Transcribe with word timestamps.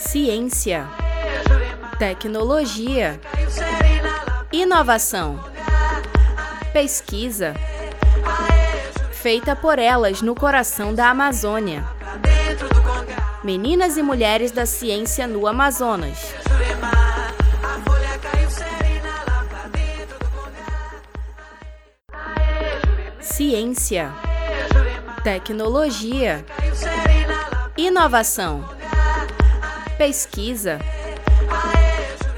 Ciência, 0.00 0.88
tecnologia, 1.98 3.20
inovação, 4.50 5.38
pesquisa, 6.72 7.54
feita 9.12 9.54
por 9.54 9.78
elas 9.78 10.22
no 10.22 10.34
coração 10.34 10.94
da 10.94 11.10
Amazônia. 11.10 11.84
Meninas 13.44 13.98
e 13.98 14.02
mulheres 14.02 14.50
da 14.50 14.64
ciência 14.64 15.26
no 15.26 15.46
Amazonas. 15.46 16.34
Ciência, 23.20 24.10
tecnologia, 25.22 26.42
inovação, 27.76 28.79
pesquisa, 30.00 30.78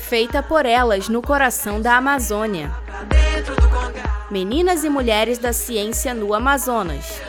feita 0.00 0.42
por 0.42 0.66
elas 0.66 1.08
no 1.08 1.22
coração 1.22 1.80
da 1.80 1.96
Amazônia. 1.96 2.72
Meninas 4.28 4.82
e 4.82 4.88
mulheres 4.88 5.38
da 5.38 5.52
ciência 5.52 6.12
no 6.12 6.34
Amazonas. 6.34 7.20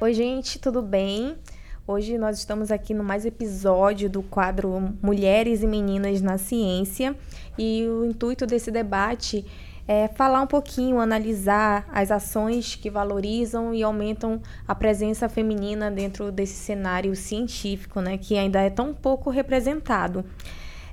Oi, 0.00 0.14
gente, 0.14 0.60
tudo 0.60 0.80
bem? 0.80 1.36
Hoje 1.84 2.16
nós 2.16 2.38
estamos 2.38 2.70
aqui 2.70 2.94
no 2.94 3.02
mais 3.02 3.26
episódio 3.26 4.08
do 4.08 4.22
quadro 4.22 4.94
Mulheres 5.02 5.64
e 5.64 5.66
Meninas 5.66 6.22
na 6.22 6.38
Ciência 6.38 7.16
e 7.58 7.88
o 7.88 8.04
intuito 8.04 8.46
desse 8.46 8.70
debate 8.70 9.44
é 9.44 9.71
falar 10.14 10.40
um 10.40 10.46
pouquinho, 10.46 11.00
analisar 11.00 11.86
as 11.92 12.10
ações 12.10 12.74
que 12.74 12.88
valorizam 12.88 13.74
e 13.74 13.82
aumentam 13.82 14.40
a 14.66 14.74
presença 14.74 15.28
feminina 15.28 15.90
dentro 15.90 16.30
desse 16.30 16.54
cenário 16.54 17.14
científico, 17.16 18.00
né, 18.00 18.16
que 18.16 18.38
ainda 18.38 18.60
é 18.60 18.70
tão 18.70 18.94
pouco 18.94 19.28
representado. 19.30 20.24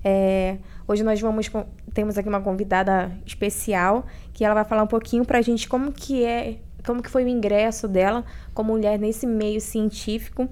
É, 0.04 0.58
hoje 0.88 1.04
nós 1.04 1.20
vamos 1.20 1.50
temos 1.94 2.18
aqui 2.18 2.30
uma 2.30 2.42
convidada 2.42 3.12
especial 3.26 4.06
que 4.34 4.46
ela 4.46 4.54
vai 4.54 4.64
falar 4.64 4.84
um 4.84 4.88
pouquinho 4.88 5.26
para 5.26 5.40
a 5.40 5.42
gente 5.42 5.68
como 5.68 5.92
que 5.92 6.24
é, 6.24 6.58
como 6.86 7.02
que 7.04 7.10
foi 7.10 7.26
o 7.26 7.28
ingresso 7.28 7.88
dela 7.88 8.24
como 8.54 8.72
mulher 8.72 8.98
nesse 8.98 9.28
meio 9.28 9.60
científico, 9.60 10.48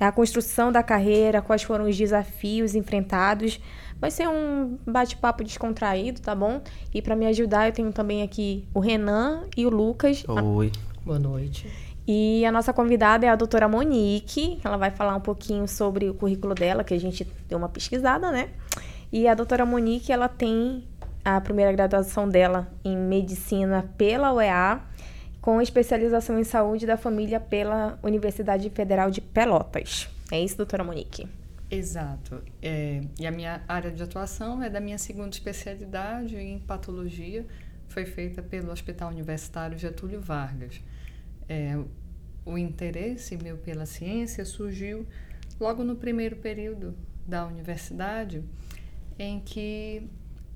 a 0.00 0.10
construção 0.12 0.72
da 0.72 0.82
carreira, 0.82 1.42
quais 1.42 1.62
foram 1.62 1.86
os 1.86 1.96
desafios 1.96 2.74
enfrentados 2.74 3.60
Vai 4.00 4.10
ser 4.10 4.28
um 4.28 4.78
bate-papo 4.86 5.42
descontraído, 5.42 6.20
tá 6.20 6.34
bom? 6.34 6.60
E 6.92 7.00
para 7.00 7.16
me 7.16 7.26
ajudar, 7.26 7.68
eu 7.68 7.72
tenho 7.72 7.92
também 7.92 8.22
aqui 8.22 8.64
o 8.74 8.80
Renan 8.80 9.44
e 9.56 9.66
o 9.66 9.70
Lucas. 9.70 10.24
Oi. 10.28 10.70
Boa 11.04 11.18
noite. 11.18 11.70
E 12.06 12.44
a 12.44 12.52
nossa 12.52 12.72
convidada 12.72 13.26
é 13.26 13.28
a 13.28 13.36
doutora 13.36 13.68
Monique. 13.68 14.60
Ela 14.62 14.76
vai 14.76 14.90
falar 14.90 15.16
um 15.16 15.20
pouquinho 15.20 15.66
sobre 15.66 16.08
o 16.10 16.14
currículo 16.14 16.54
dela, 16.54 16.84
que 16.84 16.94
a 16.94 17.00
gente 17.00 17.26
deu 17.48 17.58
uma 17.58 17.68
pesquisada, 17.68 18.30
né? 18.30 18.50
E 19.12 19.26
a 19.26 19.34
doutora 19.34 19.64
Monique, 19.64 20.12
ela 20.12 20.28
tem 20.28 20.84
a 21.24 21.40
primeira 21.40 21.72
graduação 21.72 22.28
dela 22.28 22.68
em 22.84 22.96
medicina 22.96 23.88
pela 23.96 24.32
UEA, 24.32 24.80
com 25.40 25.60
especialização 25.60 26.38
em 26.38 26.44
saúde 26.44 26.86
da 26.86 26.96
família 26.96 27.40
pela 27.40 27.98
Universidade 28.02 28.68
Federal 28.70 29.10
de 29.10 29.20
Pelotas. 29.20 30.08
É 30.30 30.40
isso, 30.40 30.56
doutora 30.56 30.84
Monique? 30.84 31.28
Exato. 31.70 32.42
É, 32.62 33.02
e 33.18 33.26
a 33.26 33.30
minha 33.30 33.62
área 33.66 33.90
de 33.90 34.02
atuação 34.02 34.62
é 34.62 34.70
da 34.70 34.80
minha 34.80 34.98
segunda 34.98 35.30
especialidade 35.30 36.36
em 36.36 36.58
patologia, 36.60 37.44
foi 37.88 38.04
feita 38.04 38.42
pelo 38.42 38.70
Hospital 38.70 39.10
Universitário 39.10 39.76
Getúlio 39.78 40.20
Vargas. 40.20 40.80
É, 41.48 41.78
o 42.44 42.56
interesse 42.56 43.36
meu 43.36 43.56
pela 43.56 43.86
ciência 43.86 44.44
surgiu 44.44 45.06
logo 45.58 45.82
no 45.82 45.96
primeiro 45.96 46.36
período 46.36 46.94
da 47.26 47.46
universidade, 47.46 48.44
em 49.18 49.40
que, 49.40 50.08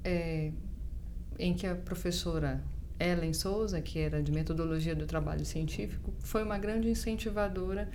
é, 0.05 0.53
em 1.39 1.55
que 1.55 1.67
a 1.67 1.75
professora 1.75 2.63
Ellen 2.99 3.33
Souza, 3.33 3.81
que 3.81 3.99
era 3.99 4.23
de 4.23 4.31
metodologia 4.31 4.95
do 4.95 5.07
trabalho 5.07 5.45
científico, 5.45 6.13
foi 6.21 6.45
uma 6.45 6.59
grande 6.59 6.89
incentivadora 6.89 7.89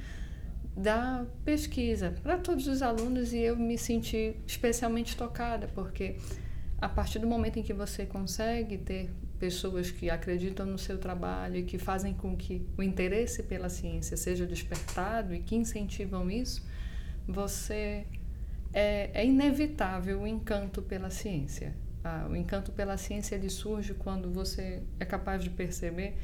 da 0.76 1.26
pesquisa 1.46 2.14
para 2.22 2.38
todos 2.38 2.68
os 2.68 2.82
alunos 2.82 3.32
e 3.32 3.40
eu 3.40 3.56
me 3.56 3.78
senti 3.78 4.36
especialmente 4.46 5.16
tocada, 5.16 5.70
porque 5.74 6.18
a 6.82 6.90
partir 6.90 7.20
do 7.20 7.28
momento 7.28 7.58
em 7.58 7.64
que 7.64 7.74
você 7.74 8.06
consegue 8.06 8.78
ter 8.78 9.10
pessoas 9.40 9.90
que 9.90 10.10
acreditam 10.10 10.66
no 10.66 10.78
seu 10.78 10.98
trabalho 10.98 11.58
e 11.58 11.64
que 11.64 11.78
fazem 11.78 12.14
com 12.14 12.36
que 12.36 12.68
o 12.78 12.84
interesse 12.84 13.44
pela 13.44 13.70
ciência 13.70 14.18
seja 14.18 14.46
despertado 14.46 15.34
e 15.34 15.40
que 15.40 15.56
incentivam 15.56 16.30
isso, 16.30 16.66
você 17.28 18.06
é, 18.74 19.10
é 19.14 19.26
inevitável 19.26 20.22
o 20.22 20.28
encanto 20.28 20.82
pela 20.82 21.10
ciência. 21.10 21.74
Ah, 22.04 22.28
o 22.30 22.36
encanto 22.36 22.72
pela 22.72 22.98
ciência 22.98 23.36
ele 23.36 23.50
surge 23.50 23.94
quando 23.94 24.30
você 24.32 24.84
é 25.00 25.06
capaz 25.06 25.44
de 25.44 25.50
perceber 25.50 26.16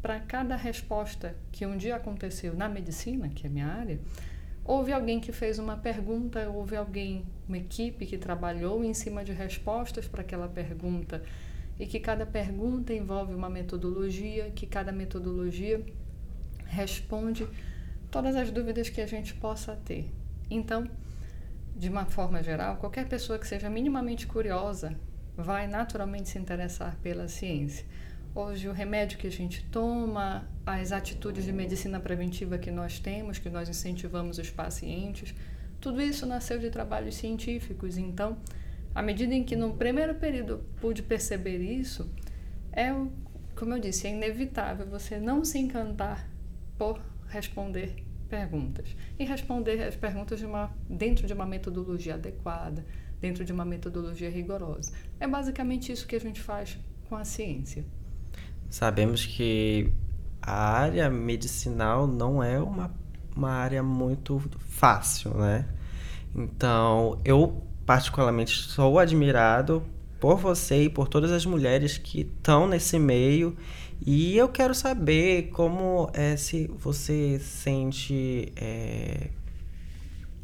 para 0.00 0.20
cada 0.20 0.56
resposta 0.56 1.34
que 1.50 1.66
um 1.66 1.76
dia 1.76 1.96
aconteceu 1.96 2.54
na 2.54 2.68
medicina, 2.68 3.28
que 3.28 3.46
é 3.46 3.50
minha 3.50 3.66
área, 3.66 3.98
houve 4.64 4.92
alguém 4.92 5.18
que 5.18 5.32
fez 5.32 5.58
uma 5.58 5.76
pergunta, 5.76 6.48
houve 6.50 6.76
alguém, 6.76 7.24
uma 7.48 7.58
equipe 7.58 8.06
que 8.06 8.18
trabalhou 8.18 8.84
em 8.84 8.94
cima 8.94 9.24
de 9.24 9.32
respostas 9.32 10.06
para 10.06 10.20
aquela 10.20 10.48
pergunta 10.48 11.22
e 11.78 11.86
que 11.86 11.98
cada 11.98 12.26
pergunta 12.26 12.92
envolve 12.92 13.34
uma 13.34 13.48
metodologia, 13.48 14.50
que 14.50 14.66
cada 14.66 14.92
metodologia 14.92 15.84
responde 16.66 17.46
todas 18.10 18.36
as 18.36 18.50
dúvidas 18.50 18.88
que 18.88 19.00
a 19.00 19.06
gente 19.06 19.34
possa 19.34 19.76
ter. 19.84 20.10
Então, 20.50 20.88
de 21.76 21.88
uma 21.88 22.04
forma 22.04 22.42
geral, 22.42 22.76
qualquer 22.76 23.06
pessoa 23.06 23.38
que 23.38 23.46
seja 23.46 23.70
minimamente 23.70 24.26
curiosa 24.26 24.96
vai 25.36 25.68
naturalmente 25.68 26.28
se 26.28 26.38
interessar 26.38 26.96
pela 27.02 27.28
ciência. 27.28 27.86
Hoje, 28.40 28.68
o 28.68 28.72
remédio 28.72 29.18
que 29.18 29.26
a 29.26 29.30
gente 29.32 29.64
toma, 29.64 30.48
as 30.64 30.92
atitudes 30.92 31.44
de 31.44 31.52
medicina 31.52 31.98
preventiva 31.98 32.56
que 32.56 32.70
nós 32.70 33.00
temos, 33.00 33.36
que 33.36 33.50
nós 33.50 33.68
incentivamos 33.68 34.38
os 34.38 34.48
pacientes, 34.48 35.34
tudo 35.80 36.00
isso 36.00 36.24
nasceu 36.24 36.56
de 36.60 36.70
trabalhos 36.70 37.16
científicos. 37.16 37.98
Então, 37.98 38.38
à 38.94 39.02
medida 39.02 39.34
em 39.34 39.42
que 39.42 39.56
no 39.56 39.74
primeiro 39.74 40.14
período 40.14 40.64
pude 40.80 41.02
perceber 41.02 41.58
isso, 41.58 42.08
é, 42.70 42.90
como 43.56 43.74
eu 43.74 43.80
disse, 43.80 44.06
é 44.06 44.10
inevitável 44.12 44.86
você 44.86 45.18
não 45.18 45.44
se 45.44 45.58
encantar 45.58 46.30
por 46.78 47.02
responder 47.26 48.04
perguntas. 48.28 48.94
E 49.18 49.24
responder 49.24 49.82
as 49.82 49.96
perguntas 49.96 50.38
de 50.38 50.46
uma, 50.46 50.72
dentro 50.88 51.26
de 51.26 51.32
uma 51.32 51.44
metodologia 51.44 52.14
adequada, 52.14 52.86
dentro 53.20 53.44
de 53.44 53.52
uma 53.52 53.64
metodologia 53.64 54.30
rigorosa. 54.30 54.92
É 55.18 55.26
basicamente 55.26 55.90
isso 55.90 56.06
que 56.06 56.14
a 56.14 56.20
gente 56.20 56.40
faz 56.40 56.78
com 57.08 57.16
a 57.16 57.24
ciência. 57.24 57.84
Sabemos 58.70 59.24
que 59.24 59.90
a 60.42 60.52
área 60.52 61.08
medicinal 61.10 62.06
não 62.06 62.42
é 62.42 62.58
uma, 62.58 62.94
uma 63.34 63.50
área 63.50 63.82
muito 63.82 64.42
fácil, 64.68 65.34
né? 65.34 65.66
Então, 66.34 67.18
eu 67.24 67.62
particularmente 67.86 68.54
sou 68.54 68.98
admirado 68.98 69.82
por 70.20 70.36
você 70.36 70.84
e 70.84 70.88
por 70.88 71.08
todas 71.08 71.30
as 71.30 71.46
mulheres 71.46 71.96
que 71.96 72.20
estão 72.20 72.66
nesse 72.68 72.98
meio 72.98 73.56
e 74.04 74.36
eu 74.36 74.48
quero 74.48 74.74
saber 74.74 75.50
como 75.52 76.10
é 76.12 76.36
se 76.36 76.68
você 76.78 77.38
sente 77.38 78.52
é, 78.56 79.28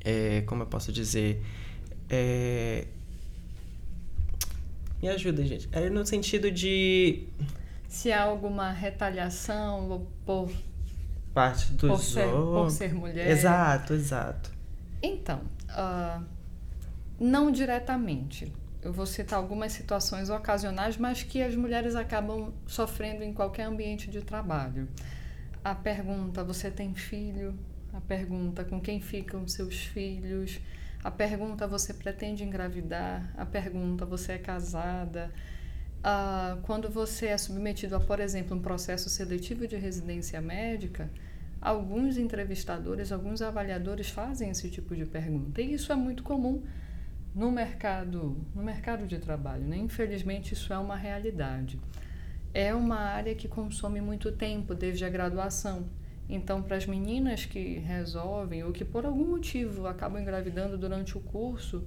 é, 0.05 0.41
como 0.43 0.63
eu 0.63 0.67
posso 0.67 0.93
dizer 0.93 1.43
é, 2.09 2.87
me 5.03 5.09
ajuda 5.09 5.45
gente 5.45 5.69
é 5.73 5.91
no 5.91 6.07
sentido 6.07 6.51
de 6.51 7.25
se 7.95 8.11
há 8.11 8.25
alguma 8.25 8.73
retaliação 8.73 10.09
por 10.27 10.51
parte 11.33 11.73
dos 11.75 11.91
por 11.91 11.99
ser, 12.01 12.29
por 12.29 12.71
ser 12.71 12.93
mulher. 12.93 13.31
Exato, 13.31 13.95
exato. 13.95 14.51
Então, 15.01 15.41
uh, 15.71 16.25
não 17.21 17.53
diretamente. 17.53 18.53
Eu 18.83 18.93
vou 18.93 19.07
citar 19.07 19.39
algumas 19.39 19.73
situações 19.73 20.29
ocasionais, 20.29 20.97
mas 20.97 21.23
que 21.23 21.41
as 21.41 21.55
mulheres 21.55 21.95
acabam 21.95 22.53
sofrendo 22.67 23.23
em 23.23 23.33
qualquer 23.33 23.63
ambiente 23.63 24.11
de 24.11 24.21
trabalho. 24.23 24.89
A 25.63 25.75
pergunta: 25.75 26.43
você 26.43 26.73
tem 26.73 26.95
filho? 26.95 27.57
A 27.93 28.01
pergunta: 28.01 28.65
com 28.65 28.81
quem 28.81 29.01
ficam 29.01 29.47
seus 29.47 29.85
filhos? 29.85 30.61
A 31.03 31.13
pergunta: 31.13 31.69
você 31.69 31.95
pretende 31.95 32.43
engravidar? 32.43 33.33
A 33.37 33.47
pergunta: 33.47 34.05
você 34.05 34.33
é 34.33 34.39
casada? 34.39 35.33
Ah, 36.07 36.59
quando 36.65 36.91
você 36.91 37.29
é 37.29 37.39
submetido 37.39 37.97
a, 37.97 38.01
por 38.01 38.21
exemplo, 38.21 38.55
um 38.55 38.61
processo 38.61 39.09
seletivo 39.09 39.67
de 39.67 39.77
residência 39.77 40.39
médica, 40.39 41.11
alguns 41.63 42.19
entrevistadores, 42.19 43.11
alguns 43.11 43.41
avaliadores 43.41 44.11
fazem 44.11 44.51
esse 44.51 44.69
tipo 44.69 44.95
de 44.95 45.07
pergunta. 45.07 45.63
E 45.63 45.73
isso 45.73 45.91
é 45.91 45.97
muito 45.97 46.23
comum 46.23 46.63
no 47.35 47.51
mercado, 47.51 48.37
no 48.55 48.63
mercado 48.63 49.07
de 49.07 49.19
trabalho. 49.19 49.65
Né? 49.65 49.79
Infelizmente, 49.79 50.53
isso 50.53 50.75
é 50.75 50.79
uma 50.79 50.95
realidade. 50.95 51.81
É 52.53 52.75
uma 52.75 52.99
área 52.99 53.35
que 53.35 53.49
consome 53.49 54.03
muito 54.03 54.31
tempo 54.31 54.75
desde 54.75 55.07
a 55.07 55.09
graduação. 55.09 55.89
Então, 56.29 56.63
para 56.63 56.77
as 56.77 56.85
meninas 56.85 57.47
que 57.47 57.79
resolvem 57.79 58.63
ou 58.63 58.73
que 58.73 58.85
por 58.85 59.07
algum 59.07 59.25
motivo 59.25 59.87
acabam 59.87 60.21
engravidando 60.21 60.77
durante 60.77 61.17
o 61.17 61.21
curso, 61.21 61.83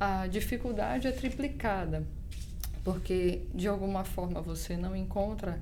a 0.00 0.26
dificuldade 0.26 1.06
é 1.06 1.12
triplicada, 1.12 2.04
porque 2.84 3.42
de 3.54 3.68
alguma 3.68 4.04
forma 4.04 4.40
você 4.40 4.76
não 4.76 4.94
encontra 4.96 5.60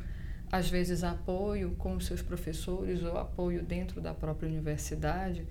às 0.50 0.68
vezes 0.68 1.04
apoio 1.04 1.72
com 1.78 1.94
os 1.96 2.06
seus 2.06 2.22
professores 2.22 3.02
ou 3.02 3.18
apoio 3.18 3.62
dentro 3.62 4.00
da 4.00 4.14
própria 4.14 4.48
universidade. 4.48 5.46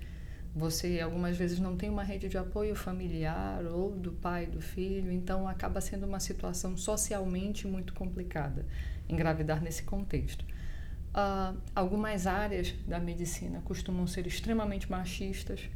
Você 0.56 1.00
algumas 1.00 1.36
vezes 1.36 1.60
não 1.60 1.76
tem 1.76 1.88
uma 1.88 2.02
rede 2.02 2.28
de 2.28 2.36
apoio 2.36 2.74
familiar 2.74 3.64
ou 3.64 3.92
do 3.92 4.10
pai, 4.10 4.46
do 4.46 4.60
filho, 4.60 5.12
então 5.12 5.46
acaba 5.46 5.80
sendo 5.80 6.04
uma 6.04 6.18
situação 6.18 6.76
socialmente 6.76 7.66
muito 7.66 7.94
complicada 7.94 8.66
engravidar 9.08 9.62
nesse 9.62 9.84
contexto. 9.84 10.44
Uh, 10.44 11.56
algumas 11.74 12.26
áreas 12.26 12.74
da 12.86 12.98
medicina 13.00 13.60
costumam 13.64 14.06
ser 14.06 14.26
extremamente 14.26 14.90
machistas, 14.90 15.68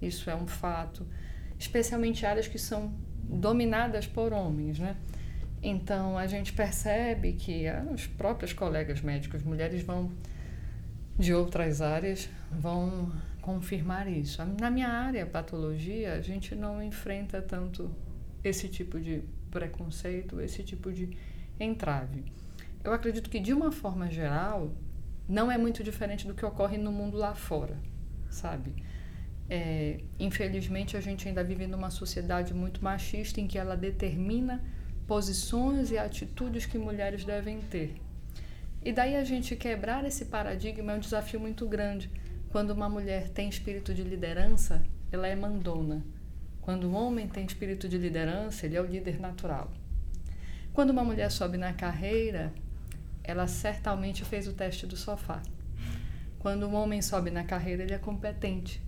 isso 0.00 0.30
é 0.30 0.34
um 0.34 0.46
fato, 0.46 1.06
especialmente 1.58 2.24
áreas 2.24 2.48
que 2.48 2.58
são 2.58 2.92
dominadas 3.22 4.06
por 4.06 4.32
homens, 4.32 4.78
né? 4.78 4.96
Então 5.62 6.16
a 6.16 6.26
gente 6.26 6.52
percebe 6.52 7.34
que 7.34 7.66
as 7.66 8.06
próprias 8.06 8.52
colegas 8.52 9.00
médicos 9.02 9.42
mulheres 9.42 9.82
vão 9.82 10.10
de 11.18 11.34
outras 11.34 11.82
áreas 11.82 12.30
vão 12.50 13.12
confirmar 13.42 14.08
isso. 14.08 14.42
Na 14.58 14.70
minha 14.70 14.88
área, 14.88 15.26
patologia, 15.26 16.14
a 16.14 16.20
gente 16.20 16.54
não 16.54 16.82
enfrenta 16.82 17.42
tanto 17.42 17.90
esse 18.42 18.68
tipo 18.68 18.98
de 18.98 19.22
preconceito, 19.50 20.40
esse 20.40 20.62
tipo 20.62 20.90
de 20.92 21.16
entrave. 21.58 22.24
Eu 22.82 22.92
acredito 22.92 23.28
que, 23.28 23.38
de 23.38 23.52
uma 23.52 23.70
forma 23.70 24.10
geral, 24.10 24.72
não 25.28 25.50
é 25.52 25.58
muito 25.58 25.84
diferente 25.84 26.26
do 26.26 26.34
que 26.34 26.44
ocorre 26.44 26.78
no 26.78 26.90
mundo 26.90 27.16
lá 27.16 27.34
fora, 27.34 27.76
sabe? 28.30 28.74
É, 29.48 30.00
infelizmente, 30.18 30.96
a 30.96 31.00
gente 31.00 31.28
ainda 31.28 31.44
vive 31.44 31.66
numa 31.66 31.90
sociedade 31.90 32.54
muito 32.54 32.82
machista 32.82 33.40
em 33.40 33.46
que 33.46 33.58
ela 33.58 33.76
determina 33.76 34.62
posições 35.10 35.90
e 35.90 35.98
atitudes 35.98 36.66
que 36.66 36.78
mulheres 36.78 37.24
devem 37.24 37.60
ter. 37.62 38.00
E 38.80 38.92
daí 38.92 39.16
a 39.16 39.24
gente 39.24 39.56
quebrar 39.56 40.04
esse 40.04 40.26
paradigma 40.26 40.92
é 40.92 40.94
um 40.94 41.00
desafio 41.00 41.40
muito 41.40 41.66
grande. 41.66 42.08
Quando 42.52 42.70
uma 42.70 42.88
mulher 42.88 43.28
tem 43.28 43.48
espírito 43.48 43.92
de 43.92 44.04
liderança, 44.04 44.80
ela 45.10 45.26
é 45.26 45.34
mandona. 45.34 46.04
Quando 46.60 46.84
o 46.84 46.92
homem 46.92 47.26
tem 47.26 47.44
espírito 47.44 47.88
de 47.88 47.98
liderança, 47.98 48.66
ele 48.66 48.76
é 48.76 48.80
o 48.80 48.86
líder 48.86 49.18
natural. 49.18 49.72
Quando 50.72 50.90
uma 50.90 51.02
mulher 51.02 51.28
sobe 51.32 51.56
na 51.56 51.72
carreira, 51.72 52.52
ela 53.24 53.48
certamente 53.48 54.24
fez 54.24 54.46
o 54.46 54.52
teste 54.52 54.86
do 54.86 54.96
sofá. 54.96 55.42
Quando 56.38 56.68
um 56.68 56.74
homem 56.76 57.02
sobe 57.02 57.32
na 57.32 57.42
carreira, 57.42 57.82
ele 57.82 57.94
é 57.94 57.98
competente. 57.98 58.80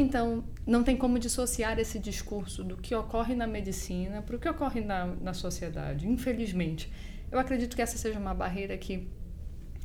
Então, 0.00 0.44
não 0.64 0.84
tem 0.84 0.96
como 0.96 1.18
dissociar 1.18 1.76
esse 1.80 1.98
discurso 1.98 2.62
do 2.62 2.76
que 2.76 2.94
ocorre 2.94 3.34
na 3.34 3.48
medicina 3.48 4.22
para 4.22 4.36
o 4.36 4.38
que 4.38 4.48
ocorre 4.48 4.80
na, 4.80 5.06
na 5.06 5.34
sociedade, 5.34 6.06
infelizmente. 6.06 6.88
Eu 7.32 7.36
acredito 7.36 7.74
que 7.74 7.82
essa 7.82 7.98
seja 7.98 8.16
uma 8.16 8.32
barreira 8.32 8.78
que 8.78 9.08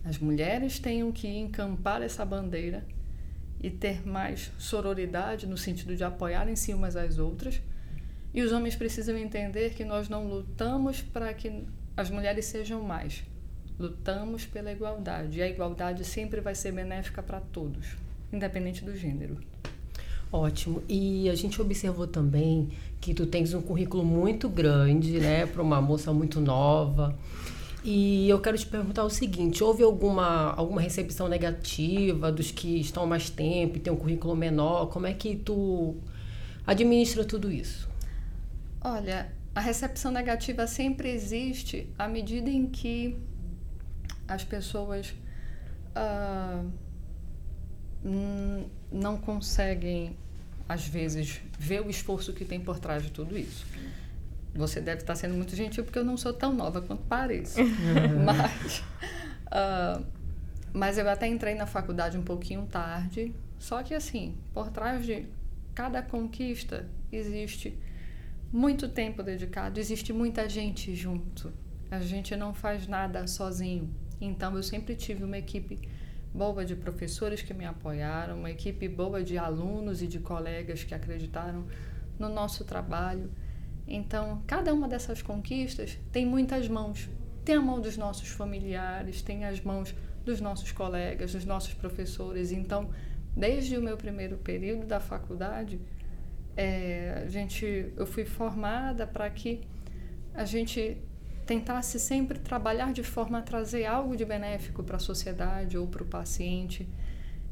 as 0.06 0.20
mulheres 0.20 0.78
tenham 0.78 1.12
que 1.12 1.28
encampar 1.28 2.04
essa 2.04 2.24
bandeira 2.24 2.86
e 3.60 3.72
ter 3.72 4.08
mais 4.08 4.52
sororidade 4.60 5.48
no 5.48 5.58
sentido 5.58 5.96
de 5.96 6.04
apoiar 6.04 6.48
em 6.48 6.56
si 6.56 6.76
umas 6.76 6.96
às 6.96 7.18
outras. 7.18 7.60
E 8.36 8.44
os 8.44 8.52
homens 8.52 8.76
precisam 8.76 9.18
entender 9.18 9.74
que 9.74 9.84
nós 9.84 10.10
não 10.10 10.28
lutamos 10.28 11.02
para 11.02 11.34
que 11.34 11.66
as 11.98 12.12
mulheres 12.12 12.46
sejam 12.46 12.84
mais. 12.84 13.24
Lutamos 13.80 14.46
pela 14.46 14.72
igualdade. 14.72 15.40
E 15.40 15.42
a 15.42 15.50
igualdade 15.50 16.06
sempre 16.06 16.40
vai 16.40 16.54
ser 16.54 16.72
benéfica 16.72 17.24
para 17.24 17.42
todos, 17.42 17.98
independente 18.32 18.86
do 18.86 18.96
gênero. 18.96 19.40
Ótimo. 20.34 20.82
E 20.90 21.30
a 21.30 21.36
gente 21.36 21.62
observou 21.62 22.08
também 22.08 22.72
que 23.00 23.14
tu 23.14 23.28
tens 23.28 23.54
um 23.54 23.62
currículo 23.62 24.04
muito 24.04 24.50
grande, 24.50 25.20
né, 25.20 25.46
para 25.46 25.62
uma 25.62 25.80
moça 25.80 26.12
muito 26.12 26.42
nova. 26.42 27.16
E 27.84 28.28
eu 28.28 28.42
quero 28.42 28.58
te 28.58 28.66
perguntar 28.66 29.04
o 29.04 29.12
seguinte: 29.12 29.64
houve 29.64 29.84
alguma, 29.84 30.52
alguma 30.54 30.82
recepção 30.82 31.28
negativa 31.28 32.32
dos 32.32 32.50
que 32.50 32.80
estão 32.80 33.06
mais 33.06 33.30
tempo 33.30 33.78
e 33.78 33.80
têm 33.80 33.94
um 33.94 33.96
currículo 33.96 34.36
menor? 34.36 34.88
Como 34.88 35.06
é 35.06 35.14
que 35.14 35.36
tu 35.36 35.98
administra 36.66 37.24
tudo 37.24 37.52
isso? 37.52 37.88
Olha, 38.82 39.32
a 39.54 39.60
recepção 39.60 40.12
negativa 40.12 40.66
sempre 40.66 41.12
existe 41.12 41.88
à 41.96 42.08
medida 42.08 42.50
em 42.50 42.66
que 42.66 43.16
as 44.28 44.44
pessoas 44.44 45.14
uh, 45.96 46.68
não 48.92 49.18
conseguem 49.18 50.18
às 50.68 50.88
vezes, 50.88 51.42
ver 51.58 51.82
o 51.82 51.90
esforço 51.90 52.34
que 52.34 52.46
tem 52.46 52.60
por 52.60 52.80
trás 52.80 53.04
de 53.04 53.12
tudo 53.12 53.38
isso. 53.38 53.66
Você 54.56 54.80
deve 54.80 55.02
estar 55.02 55.16
sendo 55.16 55.34
muito 55.34 55.56
gentil 55.56 55.84
porque 55.84 55.98
eu 55.98 56.06
não 56.06 56.16
sou 56.16 56.34
tão 56.34 56.54
nova 56.54 56.82
quanto 56.82 57.04
pareço. 57.04 57.58
mas, 58.24 58.80
uh, 59.48 60.06
mas 60.72 60.98
eu 60.98 61.10
até 61.10 61.28
entrei 61.28 61.56
na 61.56 61.66
faculdade 61.66 62.18
um 62.18 62.24
pouquinho 62.24 62.66
tarde. 62.68 63.34
Só 63.60 63.82
que, 63.82 63.94
assim, 63.94 64.36
por 64.54 64.70
trás 64.70 65.06
de 65.06 65.26
cada 65.74 66.02
conquista 66.02 66.88
existe 67.12 67.78
muito 68.52 68.88
tempo 68.88 69.24
dedicado, 69.24 69.80
existe 69.80 70.14
muita 70.14 70.48
gente 70.48 70.96
junto. 70.96 71.52
A 71.90 72.00
gente 72.00 72.36
não 72.36 72.54
faz 72.54 72.88
nada 72.88 73.26
sozinho. 73.26 73.90
Então, 74.22 74.56
eu 74.56 74.64
sempre 74.64 74.96
tive 74.96 75.24
uma 75.24 75.38
equipe 75.38 75.80
boa 76.34 76.66
de 76.66 76.76
professores 76.76 77.42
que 77.42 77.54
me 77.54 77.66
apoiaram, 77.66 78.40
uma 78.40 78.50
equipe 78.50 78.88
boa 78.88 79.24
de 79.24 79.38
alunos 79.38 80.02
e 80.02 80.08
de 80.08 80.20
colegas 80.20 80.84
que 80.84 80.96
acreditaram 80.96 81.66
no 82.18 82.28
nosso 82.28 82.66
trabalho. 82.66 83.30
Então, 83.88 84.42
cada 84.48 84.74
uma 84.74 84.88
dessas 84.88 85.22
conquistas 85.22 85.98
tem 86.12 86.26
muitas 86.26 86.68
mãos. 86.68 87.10
Tem 87.46 87.56
a 87.56 87.62
mão 87.62 87.80
dos 87.80 87.98
nossos 87.98 88.30
familiares, 88.30 89.22
tem 89.22 89.46
as 89.46 89.62
mãos 89.62 89.94
dos 90.26 90.40
nossos 90.40 90.72
colegas, 90.72 91.34
dos 91.34 91.46
nossos 91.46 91.74
professores. 91.74 92.52
Então, 92.52 92.90
desde 93.36 93.78
o 93.78 93.82
meu 93.82 93.98
primeiro 93.98 94.38
período 94.38 94.88
da 94.88 95.00
faculdade, 95.00 95.80
é, 96.56 97.26
gente, 97.28 97.94
eu 97.96 98.06
fui 98.06 98.26
formada 98.26 99.06
para 99.06 99.30
que 99.30 99.62
a 100.34 100.46
gente 100.46 100.98
tentasse 101.46 102.00
sempre 102.00 102.40
trabalhar 102.40 102.94
de 102.94 103.04
forma 103.04 103.40
a 103.40 103.42
trazer 103.42 103.86
algo 103.86 104.16
de 104.16 104.26
benéfico 104.26 104.84
para 104.84 104.98
a 104.98 105.00
sociedade 105.00 105.78
ou 105.78 105.88
para 105.88 106.04
o 106.04 106.06
paciente. 106.06 106.88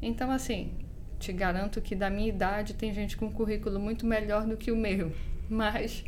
Então, 0.02 0.32
assim, 0.32 0.74
te 1.20 1.32
garanto 1.32 1.82
que 1.82 1.96
da 1.96 2.10
minha 2.10 2.30
idade 2.30 2.74
tem 2.74 2.94
gente 2.94 3.16
com 3.16 3.26
um 3.26 3.32
currículo 3.32 3.80
muito 3.80 4.06
melhor 4.06 4.46
do 4.46 4.58
que 4.58 4.72
o 4.72 4.76
meu, 4.76 5.14
mas 5.50 6.04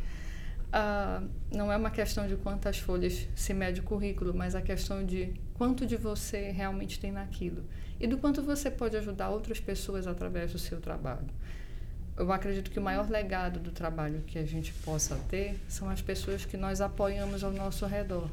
uh, 0.68 1.28
não 1.54 1.70
é 1.70 1.76
uma 1.76 1.90
questão 1.90 2.26
de 2.26 2.36
quantas 2.36 2.78
folhas 2.78 3.28
se 3.34 3.54
mede 3.54 3.80
o 3.80 3.84
currículo, 3.84 4.34
mas 4.34 4.54
a 4.54 4.62
questão 4.62 5.04
de 5.04 5.32
quanto 5.54 5.86
de 5.86 5.96
você 5.96 6.50
realmente 6.50 6.98
tem 6.98 7.12
naquilo 7.12 7.64
e 8.00 8.06
do 8.06 8.18
quanto 8.18 8.42
você 8.42 8.70
pode 8.70 8.96
ajudar 8.96 9.30
outras 9.30 9.60
pessoas 9.60 10.06
através 10.06 10.52
do 10.52 10.58
seu 10.58 10.80
trabalho 10.80 11.28
eu 12.16 12.30
acredito 12.32 12.70
que 12.70 12.78
o 12.78 12.82
maior 12.82 13.08
legado 13.10 13.58
do 13.58 13.72
trabalho 13.72 14.22
que 14.26 14.38
a 14.38 14.44
gente 14.44 14.72
possa 14.72 15.16
ter 15.28 15.60
são 15.68 15.90
as 15.90 16.00
pessoas 16.00 16.44
que 16.44 16.56
nós 16.56 16.80
apoiamos 16.80 17.42
ao 17.42 17.52
nosso 17.52 17.84
redor. 17.86 18.28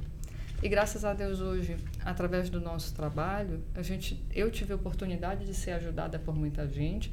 E 0.62 0.70
graças 0.70 1.04
a 1.04 1.14
Deus 1.14 1.42
hoje, 1.42 1.76
através 2.06 2.48
do 2.48 2.62
nosso 2.62 2.94
trabalho, 2.94 3.64
a 3.74 3.82
gente, 3.82 4.24
eu 4.32 4.52
tive 4.52 4.74
a 4.74 4.76
oportunidade 4.76 5.46
de 5.46 5.56
ser 5.56 5.72
ajudada 5.72 6.20
por 6.20 6.36
muita 6.36 6.68
gente 6.68 7.12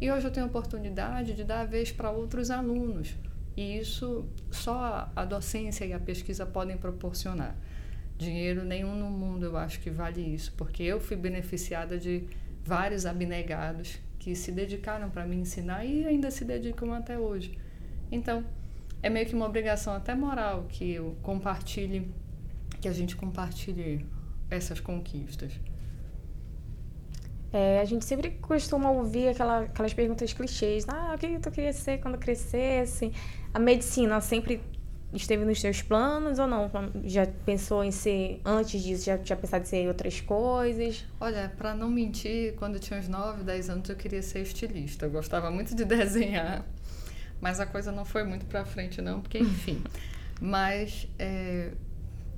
e 0.00 0.10
hoje 0.10 0.26
eu 0.26 0.30
tenho 0.30 0.46
a 0.46 0.48
oportunidade 0.48 1.34
de 1.34 1.44
dar 1.44 1.60
a 1.60 1.64
vez 1.64 1.92
para 1.92 2.10
outros 2.10 2.50
alunos. 2.50 3.14
E 3.54 3.78
isso 3.78 4.26
só 4.50 5.10
a 5.14 5.24
docência 5.26 5.84
e 5.84 5.92
a 5.92 6.00
pesquisa 6.00 6.46
podem 6.46 6.78
proporcionar. 6.78 7.54
Dinheiro 8.16 8.64
nenhum 8.64 8.94
no 8.94 9.10
mundo 9.10 9.44
eu 9.44 9.56
acho 9.58 9.80
que 9.80 9.90
vale 9.90 10.22
isso, 10.22 10.54
porque 10.56 10.82
eu 10.82 10.98
fui 10.98 11.16
beneficiada 11.16 11.98
de 11.98 12.24
vários 12.64 13.04
abnegados 13.04 13.98
que 14.26 14.34
se 14.34 14.50
dedicaram 14.50 15.08
para 15.08 15.24
me 15.24 15.36
ensinar 15.36 15.84
e 15.84 16.04
ainda 16.04 16.32
se 16.32 16.44
dedicam 16.44 16.92
até 16.92 17.16
hoje. 17.16 17.56
Então, 18.10 18.44
é 19.00 19.08
meio 19.08 19.24
que 19.24 19.36
uma 19.36 19.46
obrigação 19.46 19.94
até 19.94 20.16
moral 20.16 20.64
que 20.68 20.94
eu 20.94 21.16
compartilhe, 21.22 22.12
que 22.80 22.88
a 22.88 22.92
gente 22.92 23.14
compartilhe 23.14 24.04
essas 24.50 24.80
conquistas. 24.80 25.52
É, 27.52 27.78
a 27.78 27.84
gente 27.84 28.04
sempre 28.04 28.32
costuma 28.32 28.90
ouvir 28.90 29.28
aquela, 29.28 29.60
aquelas 29.60 29.94
perguntas 29.94 30.32
clichês. 30.32 30.84
Ah, 30.88 31.12
o 31.14 31.18
que 31.18 31.38
tu 31.38 31.52
queria 31.52 31.72
ser 31.72 31.98
quando 31.98 32.18
crescesse? 32.18 33.12
A 33.54 33.60
medicina 33.60 34.20
sempre 34.20 34.60
esteve 35.12 35.44
nos 35.44 35.60
seus 35.60 35.82
planos 35.82 36.38
ou 36.38 36.46
não? 36.46 36.70
Já 37.04 37.26
pensou 37.44 37.82
em 37.84 37.90
ser, 37.90 38.40
antes 38.44 38.82
disso, 38.82 39.06
já 39.06 39.18
tinha 39.18 39.36
pensado 39.36 39.64
em 39.64 39.66
ser 39.66 39.88
outras 39.88 40.20
coisas? 40.20 41.04
Olha, 41.20 41.52
para 41.56 41.74
não 41.74 41.90
mentir, 41.90 42.54
quando 42.56 42.74
eu 42.74 42.80
tinha 42.80 42.98
uns 42.98 43.08
9, 43.08 43.44
10 43.44 43.70
anos 43.70 43.88
eu 43.88 43.96
queria 43.96 44.22
ser 44.22 44.40
estilista. 44.40 45.06
Eu 45.06 45.10
gostava 45.10 45.50
muito 45.50 45.74
de 45.74 45.84
desenhar, 45.86 46.64
mas 47.40 47.60
a 47.60 47.66
coisa 47.66 47.92
não 47.92 48.04
foi 48.04 48.24
muito 48.24 48.46
para 48.46 48.64
frente 48.64 49.00
não, 49.00 49.20
porque 49.20 49.38
enfim. 49.38 49.82
mas 50.40 51.08
é, 51.18 51.72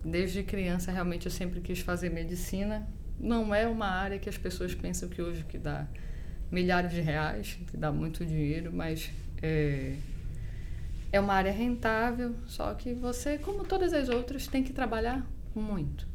desde 0.05 0.43
criança 0.43 0.93
realmente 0.93 1.27
eu 1.27 1.33
sempre 1.33 1.61
quis 1.61 1.81
fazer 1.81 2.11
medicina 2.11 2.87
não 3.19 3.55
é 3.55 3.67
uma 3.67 3.87
área 3.87 4.19
que 4.19 4.29
as 4.29 4.39
pessoas 4.39 4.75
pensam 4.75 5.09
que 5.09 5.21
hoje 5.21 5.45
que 5.45 5.59
dá 5.59 5.87
milhares 6.51 6.93
de 6.93 7.01
reais, 7.01 7.59
que 7.67 7.77
dá 7.77 7.93
muito 7.93 8.25
dinheiro, 8.25 8.73
mas 8.73 9.11
é, 9.43 9.95
é 11.11 11.19
uma 11.19 11.35
área 11.35 11.53
rentável, 11.53 12.35
só 12.47 12.75
que 12.75 12.93
você, 12.93 13.39
como 13.39 13.65
todas 13.65 13.93
as 13.93 14.09
outras, 14.09 14.47
tem 14.47 14.63
que 14.63 14.73
trabalhar 14.73 15.27
muito. 15.55 16.07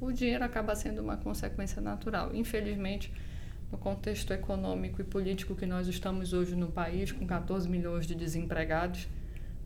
O 0.00 0.10
dinheiro 0.10 0.44
acaba 0.44 0.74
sendo 0.74 1.00
uma 1.00 1.16
consequência 1.16 1.80
natural. 1.80 2.34
Infelizmente, 2.34 3.12
no 3.70 3.78
contexto 3.78 4.32
econômico 4.32 5.00
e 5.00 5.04
político 5.04 5.54
que 5.54 5.64
nós 5.64 5.86
estamos 5.86 6.32
hoje 6.32 6.56
no 6.56 6.72
país, 6.72 7.12
com 7.12 7.24
14 7.24 7.68
milhões 7.68 8.06
de 8.06 8.14
desempregados, 8.14 9.08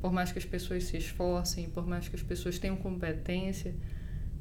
por 0.00 0.12
mais 0.12 0.30
que 0.30 0.38
as 0.38 0.44
pessoas 0.44 0.84
se 0.84 0.98
esforcem, 0.98 1.70
por 1.70 1.86
mais 1.86 2.06
que 2.08 2.14
as 2.14 2.22
pessoas 2.22 2.58
tenham 2.58 2.76
competência, 2.76 3.74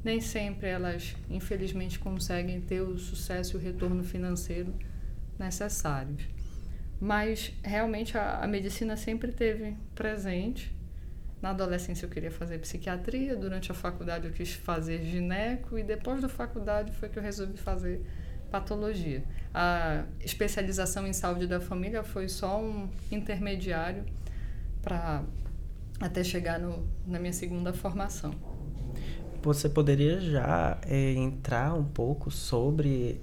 nem 0.04 0.20
sempre 0.20 0.68
elas, 0.68 1.16
infelizmente, 1.30 1.98
conseguem 1.98 2.60
ter 2.60 2.82
o 2.82 2.98
sucesso 2.98 3.56
e 3.56 3.58
o 3.58 3.60
retorno 3.60 4.04
financeiro 4.04 4.72
necessários. 5.38 6.35
Mas 7.00 7.52
realmente 7.62 8.16
a, 8.16 8.38
a 8.38 8.46
medicina 8.46 8.96
sempre 8.96 9.32
teve 9.32 9.76
presente. 9.94 10.74
Na 11.40 11.50
adolescência 11.50 12.06
eu 12.06 12.10
queria 12.10 12.30
fazer 12.30 12.58
psiquiatria, 12.58 13.36
durante 13.36 13.70
a 13.70 13.74
faculdade 13.74 14.26
eu 14.26 14.32
quis 14.32 14.52
fazer 14.52 15.02
gineco 15.04 15.78
e 15.78 15.82
depois 15.82 16.22
da 16.22 16.28
faculdade 16.28 16.92
foi 16.92 17.08
que 17.08 17.18
eu 17.18 17.22
resolvi 17.22 17.58
fazer 17.58 18.02
patologia. 18.50 19.22
A 19.52 20.04
especialização 20.20 21.06
em 21.06 21.12
saúde 21.12 21.46
da 21.46 21.60
família 21.60 22.02
foi 22.02 22.28
só 22.28 22.60
um 22.60 22.88
intermediário 23.12 24.04
para 24.80 25.24
até 26.00 26.22
chegar 26.24 26.58
no, 26.58 26.86
na 27.06 27.18
minha 27.18 27.32
segunda 27.32 27.72
formação. 27.72 28.34
Você 29.42 29.68
poderia 29.68 30.20
já 30.20 30.78
é, 30.86 31.12
entrar 31.12 31.74
um 31.74 31.84
pouco 31.84 32.30
sobre 32.30 33.20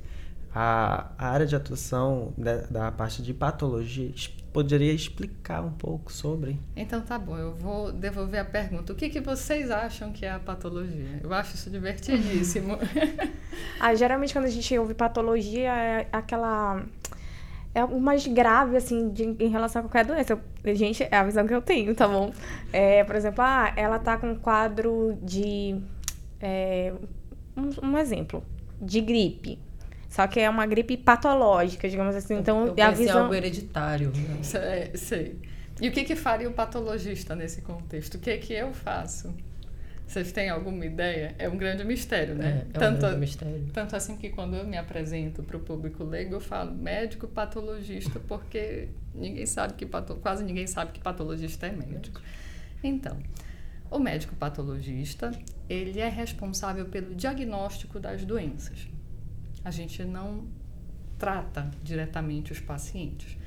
a, 0.53 1.11
a 1.17 1.29
área 1.29 1.45
de 1.45 1.55
atuação 1.55 2.33
da, 2.37 2.57
da, 2.61 2.91
parte 2.91 3.21
de 3.21 3.33
patologia? 3.33 4.11
Poderia 4.51 4.93
explicar 4.93 5.61
um 5.61 5.71
pouco 5.71 6.11
sobre? 6.13 6.59
Então 6.75 7.01
tá 7.01 7.17
bom, 7.17 7.37
eu 7.37 7.55
vou 7.55 7.91
devolver 7.91 8.39
a 8.39 8.45
pergunta. 8.45 8.93
O 8.93 8.95
que, 8.95 9.09
que 9.09 9.19
vocês 9.19 9.71
acham 9.71 10.11
que 10.11 10.25
é 10.25 10.31
a 10.31 10.39
patologia? 10.39 11.19
Eu 11.23 11.33
acho 11.33 11.55
isso 11.55 11.69
divertidíssimo. 11.69 12.77
ah, 13.79 13.95
geralmente 13.95 14.31
quando 14.31 14.45
a 14.45 14.49
gente 14.49 14.77
ouve 14.77 14.93
patologia 14.93 15.73
é 15.73 16.07
aquela 16.11 16.85
é 17.75 17.83
o 17.83 17.99
mais 17.99 18.27
grave, 18.27 18.77
assim, 18.77 19.09
de, 19.09 19.23
em 19.23 19.47
relação 19.47 19.79
a 19.79 19.83
qualquer 19.83 20.05
doença. 20.05 20.39
gente, 20.75 21.03
é 21.03 21.15
a 21.15 21.23
visão 21.23 21.47
que 21.47 21.53
eu 21.53 21.61
tenho, 21.61 21.95
tá 21.95 22.07
bom? 22.07 22.31
É, 22.71 23.03
por 23.03 23.15
exemplo, 23.15 23.43
ah, 23.43 23.73
ela 23.75 23.97
tá 23.97 24.17
com 24.17 24.31
um 24.31 24.35
quadro 24.35 25.17
de. 25.21 25.81
É, 26.39 26.93
um, 27.57 27.87
um, 27.87 27.97
exemplo, 27.97 28.43
de 28.79 29.01
gripe. 29.01 29.59
Só 30.13 30.27
que 30.27 30.39
é 30.39 30.47
uma 30.47 30.67
gripe 30.67 30.95
patológica, 30.95 31.89
digamos 31.89 32.15
assim. 32.15 32.35
Então, 32.35 32.67
eu, 32.77 32.83
a 32.83 32.91
visão. 32.91 33.23
algo 33.23 33.33
hereditário. 33.33 34.11
Né? 34.11 34.43
Sei, 34.43 34.91
sei. 34.93 35.39
E 35.81 35.89
o 35.89 35.91
que, 35.91 36.03
que 36.03 36.15
faria 36.15 36.47
o 36.47 36.53
patologista 36.53 37.35
nesse 37.35 37.63
contexto? 37.63 38.13
O 38.13 38.19
que, 38.19 38.37
que 38.37 38.53
eu 38.53 38.71
faço? 38.75 39.33
Vocês 40.05 40.31
têm 40.31 40.49
alguma 40.49 40.85
ideia? 40.85 41.33
É 41.39 41.49
um 41.49 41.57
grande 41.57 41.83
mistério, 41.83 42.35
né? 42.35 42.63
É, 42.63 42.77
é 42.77 42.79
tanto, 42.79 42.97
um 42.97 42.99
grande 42.99 43.19
mistério. 43.21 43.65
Tanto 43.73 43.95
assim 43.95 44.15
que 44.15 44.29
quando 44.29 44.55
eu 44.55 44.67
me 44.67 44.77
apresento 44.77 45.41
para 45.41 45.57
o 45.57 45.59
público 45.59 46.03
leigo, 46.03 46.35
eu 46.35 46.39
falo 46.39 46.75
médico 46.75 47.27
patologista, 47.27 48.19
porque 48.19 48.89
ninguém 49.15 49.47
sabe 49.47 49.73
que 49.73 49.83
pato, 49.83 50.13
quase 50.17 50.43
ninguém 50.43 50.67
sabe 50.67 50.91
que 50.91 50.99
patologista 50.99 51.65
é 51.65 51.71
médico. 51.71 52.21
Então, 52.83 53.17
o 53.89 53.97
médico 53.97 54.35
patologista, 54.35 55.31
ele 55.67 55.99
é 55.99 56.07
responsável 56.07 56.85
pelo 56.85 57.15
diagnóstico 57.15 57.99
das 57.99 58.23
doenças. 58.23 58.93
A 59.63 59.71
gente 59.71 60.03
não 60.03 60.47
trata 61.17 61.71
diretamente 61.81 62.51
os 62.51 62.59
pacientes. 62.59 63.37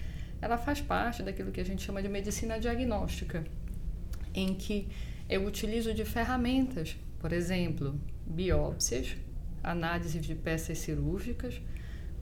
Ela 0.40 0.56
faz 0.56 0.80
parte 0.80 1.22
daquilo 1.22 1.50
que 1.50 1.60
a 1.60 1.64
gente 1.64 1.82
chama 1.82 2.02
de 2.02 2.08
medicina 2.08 2.58
diagnóstica, 2.58 3.44
em 4.34 4.54
que 4.54 4.88
eu 5.28 5.44
utilizo 5.44 5.92
de 5.92 6.04
ferramentas, 6.04 6.96
por 7.18 7.32
exemplo, 7.32 8.00
biópsias, 8.26 9.16
análise 9.62 10.20
de 10.20 10.34
peças 10.34 10.78
cirúrgicas 10.78 11.60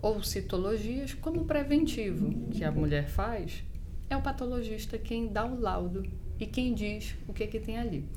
ou 0.00 0.22
citologias 0.22 1.14
como 1.14 1.44
preventivo 1.44 2.48
que 2.50 2.64
a 2.64 2.72
mulher 2.72 3.08
faz, 3.08 3.62
é 4.08 4.16
o 4.16 4.22
patologista 4.22 4.98
quem 4.98 5.28
dá 5.28 5.44
o 5.44 5.58
laudo 5.58 6.04
e 6.38 6.46
quem 6.46 6.74
diz 6.74 7.14
o 7.26 7.32
que, 7.32 7.46
que 7.46 7.60
tem 7.60 7.78
ali. 7.78 8.08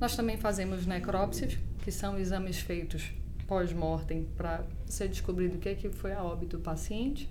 Nós 0.00 0.14
também 0.14 0.36
fazemos 0.36 0.86
necrópsias, 0.86 1.58
que 1.82 1.90
são 1.90 2.18
exames 2.18 2.58
feitos 2.58 3.12
pós-mortem 3.46 4.28
para 4.36 4.64
ser 4.86 5.08
descobrido 5.08 5.56
o 5.56 5.58
que, 5.58 5.74
que 5.74 5.88
foi 5.90 6.12
a 6.12 6.22
óbito 6.22 6.56
do 6.56 6.62
paciente. 6.62 7.30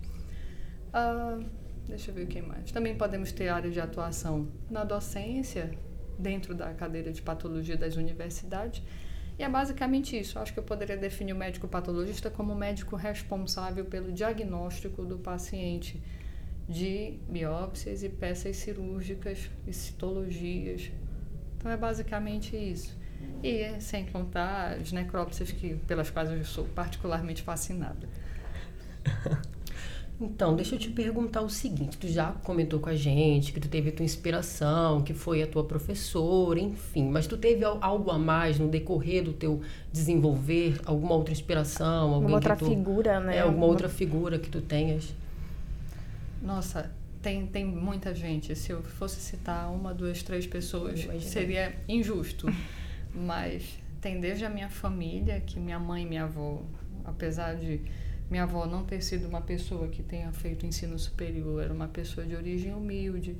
Uh, 0.90 1.46
deixa 1.88 2.12
eu 2.12 2.16
ver 2.16 2.24
o 2.24 2.28
que 2.28 2.42
mais. 2.42 2.72
Também 2.72 2.98
podemos 2.98 3.32
ter 3.32 3.50
áreas 3.50 3.74
de 3.74 3.80
atuação 3.80 4.48
na 4.70 4.84
docência, 4.84 5.72
dentro 6.18 6.54
da 6.54 6.74
cadeira 6.74 7.12
de 7.12 7.22
patologia 7.22 7.78
das 7.78 7.96
universidades. 7.96 8.82
E 9.38 9.44
é 9.44 9.50
basicamente 9.50 10.18
isso. 10.18 10.40
Acho 10.40 10.54
que 10.54 10.60
eu 10.60 10.64
poderia 10.64 10.96
definir 10.96 11.34
o 11.34 11.36
médico 11.36 11.68
patologista 11.68 12.30
como 12.30 12.54
o 12.54 12.56
médico 12.56 12.96
responsável 12.96 13.86
pelo 13.86 14.12
diagnóstico 14.12 15.04
do 15.04 15.18
paciente 15.18 16.02
de 16.68 17.20
biópsias 17.30 18.02
e 18.02 18.10
peças 18.10 18.56
cirúrgicas 18.56 19.50
e 19.68 19.74
citologias. 19.74 20.90
Então 21.58 21.70
é 21.70 21.78
basicamente 21.78 22.56
isso. 22.56 22.98
E 23.44 23.80
sem 23.80 24.06
contar 24.06 24.74
as 24.74 24.92
necrópsias 24.92 25.52
que, 25.52 25.76
pelas 25.88 26.10
quais 26.10 26.32
eu 26.32 26.44
sou 26.44 26.66
particularmente 26.66 27.42
fascinada. 27.42 28.08
Então, 30.20 30.56
deixa 30.56 30.76
eu 30.76 30.80
te 30.80 30.90
perguntar 30.90 31.42
o 31.42 31.50
seguinte: 31.50 31.98
tu 31.98 32.08
já 32.08 32.32
comentou 32.44 32.80
com 32.80 32.90
a 32.90 32.96
gente 32.96 33.52
que 33.52 33.60
tu 33.60 33.68
teve 33.68 33.92
tua 33.92 34.06
inspiração, 34.06 35.02
que 35.02 35.14
foi 35.14 35.44
a 35.44 35.48
tua 35.48 35.64
professora, 35.64 36.60
enfim, 36.60 37.10
mas 37.10 37.28
tu 37.28 37.38
teve 37.38 37.66
algo 37.66 38.10
a 38.12 38.18
mais 38.18 38.58
no 38.58 38.68
decorrer 38.68 39.24
do 39.24 39.34
teu 39.34 39.62
desenvolver, 39.92 40.80
alguma 40.86 41.16
outra 41.16 41.34
inspiração, 41.34 42.14
alguma 42.14 42.36
outra 42.36 42.56
tu, 42.56 42.66
figura, 42.66 43.20
né? 43.20 43.38
É, 43.38 43.40
alguma 43.42 43.66
outra 43.66 43.90
figura 43.90 44.40
que 44.40 44.50
tu 44.50 44.62
tenhas? 44.62 45.14
Nossa, 46.42 46.90
tem, 47.22 47.46
tem 47.46 47.66
muita 47.66 48.16
gente. 48.16 48.56
Se 48.56 48.72
eu 48.72 48.82
fosse 48.84 49.20
citar 49.20 49.70
uma, 49.70 49.94
duas, 49.94 50.24
três 50.24 50.48
pessoas, 50.48 51.06
seria 51.22 51.76
injusto. 51.90 52.48
mas 53.16 53.80
tem 54.02 54.20
desde 54.20 54.46
a 54.46 54.50
minha 54.50 54.70
família, 54.70 55.42
que 55.42 55.60
minha 55.60 55.80
mãe 55.80 56.04
e 56.04 56.06
minha 56.06 56.24
avó, 56.24 56.64
apesar 57.04 57.56
de 57.56 57.82
minha 58.30 58.44
avó 58.44 58.66
não 58.66 58.84
ter 58.84 59.02
sido 59.02 59.28
uma 59.28 59.42
pessoa 59.42 59.88
que 59.88 60.04
tenha 60.04 60.32
feito 60.32 60.66
ensino 60.66 60.98
superior, 60.98 61.64
era 61.64 61.74
uma 61.74 61.88
pessoa 61.88 62.26
de 62.26 62.36
origem 62.36 62.74
humilde, 62.74 63.38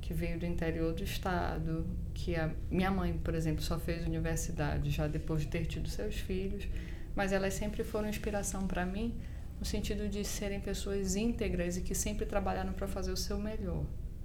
que 0.00 0.14
veio 0.14 0.38
do 0.38 0.46
interior 0.46 0.92
do 0.92 1.02
estado, 1.02 1.86
que 2.14 2.36
a 2.36 2.50
minha 2.70 2.90
mãe, 2.90 3.18
por 3.18 3.34
exemplo, 3.34 3.62
só 3.62 3.78
fez 3.78 4.06
universidade 4.06 4.90
já 4.90 5.08
depois 5.08 5.42
de 5.42 5.48
ter 5.48 5.66
tido 5.66 5.88
seus 5.88 6.16
filhos, 6.16 6.68
mas 7.14 7.32
elas 7.32 7.54
sempre 7.54 7.82
foram 7.82 8.08
inspiração 8.08 8.66
para 8.66 8.86
mim 8.86 9.14
no 9.58 9.64
sentido 9.64 10.08
de 10.08 10.24
serem 10.24 10.60
pessoas 10.60 11.16
íntegras 11.16 11.76
e 11.76 11.80
que 11.80 11.94
sempre 11.94 12.26
trabalharam 12.26 12.72
para 12.72 12.86
fazer 12.86 13.10
o 13.10 13.16
seu 13.16 13.38
melhor. 13.38 13.84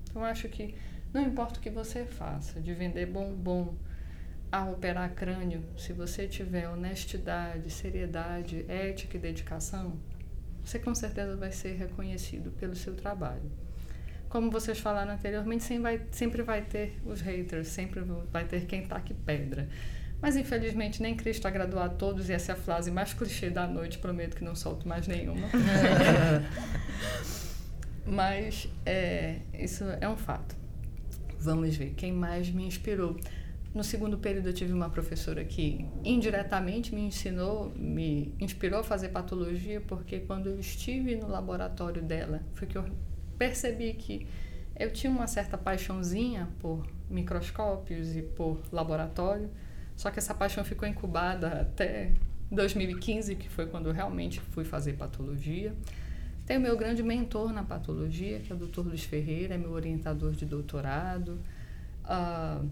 Então 0.09 0.23
acho 0.23 0.47
que 0.49 0.75
não 1.13 1.21
importa 1.21 1.59
o 1.59 1.61
que 1.61 1.69
você 1.69 2.05
faça, 2.05 2.59
de 2.59 2.73
vender 2.73 3.05
bombom, 3.05 3.75
a 4.51 4.65
operar 4.65 5.13
crânio, 5.13 5.63
se 5.77 5.93
você 5.93 6.27
tiver 6.27 6.67
honestidade, 6.67 7.69
seriedade, 7.69 8.65
ética 8.67 9.17
e 9.17 9.19
dedicação, 9.19 9.97
você 10.63 10.77
com 10.77 10.93
certeza 10.93 11.35
vai 11.37 11.51
ser 11.51 11.77
reconhecido 11.77 12.51
pelo 12.51 12.75
seu 12.75 12.95
trabalho. 12.95 13.49
Como 14.27 14.51
vocês 14.51 14.79
falaram 14.79 15.13
anteriormente, 15.13 15.63
sempre 15.63 15.81
vai, 15.81 16.01
sempre 16.11 16.43
vai 16.43 16.61
ter 16.61 16.99
os 17.05 17.21
haters, 17.21 17.67
sempre 17.67 18.01
vai 18.31 18.45
ter 18.45 18.65
quem 18.65 18.85
taque 18.85 19.13
pedra. 19.13 19.67
Mas 20.21 20.35
infelizmente 20.35 21.01
nem 21.01 21.15
Cristo 21.15 21.47
agradou 21.47 21.79
a 21.79 21.89
todos 21.89 22.29
e 22.29 22.33
essa 22.33 22.51
é 22.51 22.53
a 22.53 22.57
frase 22.57 22.91
mais 22.91 23.13
clichê 23.13 23.49
da 23.49 23.65
noite, 23.65 23.97
prometo 23.97 24.35
que 24.35 24.43
não 24.43 24.55
solto 24.55 24.87
mais 24.87 25.07
nenhuma. 25.07 25.47
Mas 28.05 28.67
é, 28.85 29.39
isso 29.53 29.83
é 29.99 30.07
um 30.07 30.17
fato. 30.17 30.55
Vamos 31.39 31.75
ver 31.75 31.93
quem 31.95 32.11
mais 32.11 32.51
me 32.51 32.65
inspirou. 32.65 33.19
No 33.73 33.85
segundo 33.85 34.17
período 34.17 34.49
eu 34.49 34.53
tive 34.53 34.73
uma 34.73 34.89
professora 34.89 35.45
que 35.45 35.85
indiretamente 36.03 36.93
me 36.93 37.01
ensinou, 37.01 37.71
me 37.75 38.35
inspirou 38.37 38.81
a 38.81 38.83
fazer 38.83 39.09
patologia, 39.09 39.79
porque 39.79 40.19
quando 40.19 40.47
eu 40.47 40.59
estive 40.59 41.15
no 41.15 41.29
laboratório 41.29 42.01
dela, 42.01 42.41
foi 42.53 42.67
que 42.67 42.77
eu 42.77 42.83
percebi 43.37 43.93
que 43.93 44.27
eu 44.77 44.91
tinha 44.91 45.11
uma 45.11 45.25
certa 45.25 45.57
paixãozinha 45.57 46.49
por 46.59 46.85
microscópios 47.09 48.15
e 48.15 48.21
por 48.21 48.61
laboratório, 48.73 49.49
só 49.95 50.11
que 50.11 50.19
essa 50.19 50.33
paixão 50.33 50.65
ficou 50.65 50.87
incubada 50.87 51.61
até 51.61 52.11
2015, 52.51 53.35
que 53.35 53.47
foi 53.47 53.67
quando 53.67 53.87
eu 53.87 53.93
realmente 53.93 54.41
fui 54.41 54.65
fazer 54.65 54.93
patologia. 54.93 55.73
Tenho 56.45 56.59
meu 56.59 56.75
grande 56.75 57.01
mentor 57.01 57.53
na 57.53 57.63
patologia, 57.63 58.39
que 58.39 58.51
é 58.51 58.55
o 58.55 58.57
Dr. 58.57 58.81
Luiz 58.81 59.03
Ferreira, 59.03 59.55
é 59.55 59.57
meu 59.57 59.71
orientador 59.71 60.33
de 60.33 60.45
doutorado. 60.45 61.39
Uh, 62.03 62.67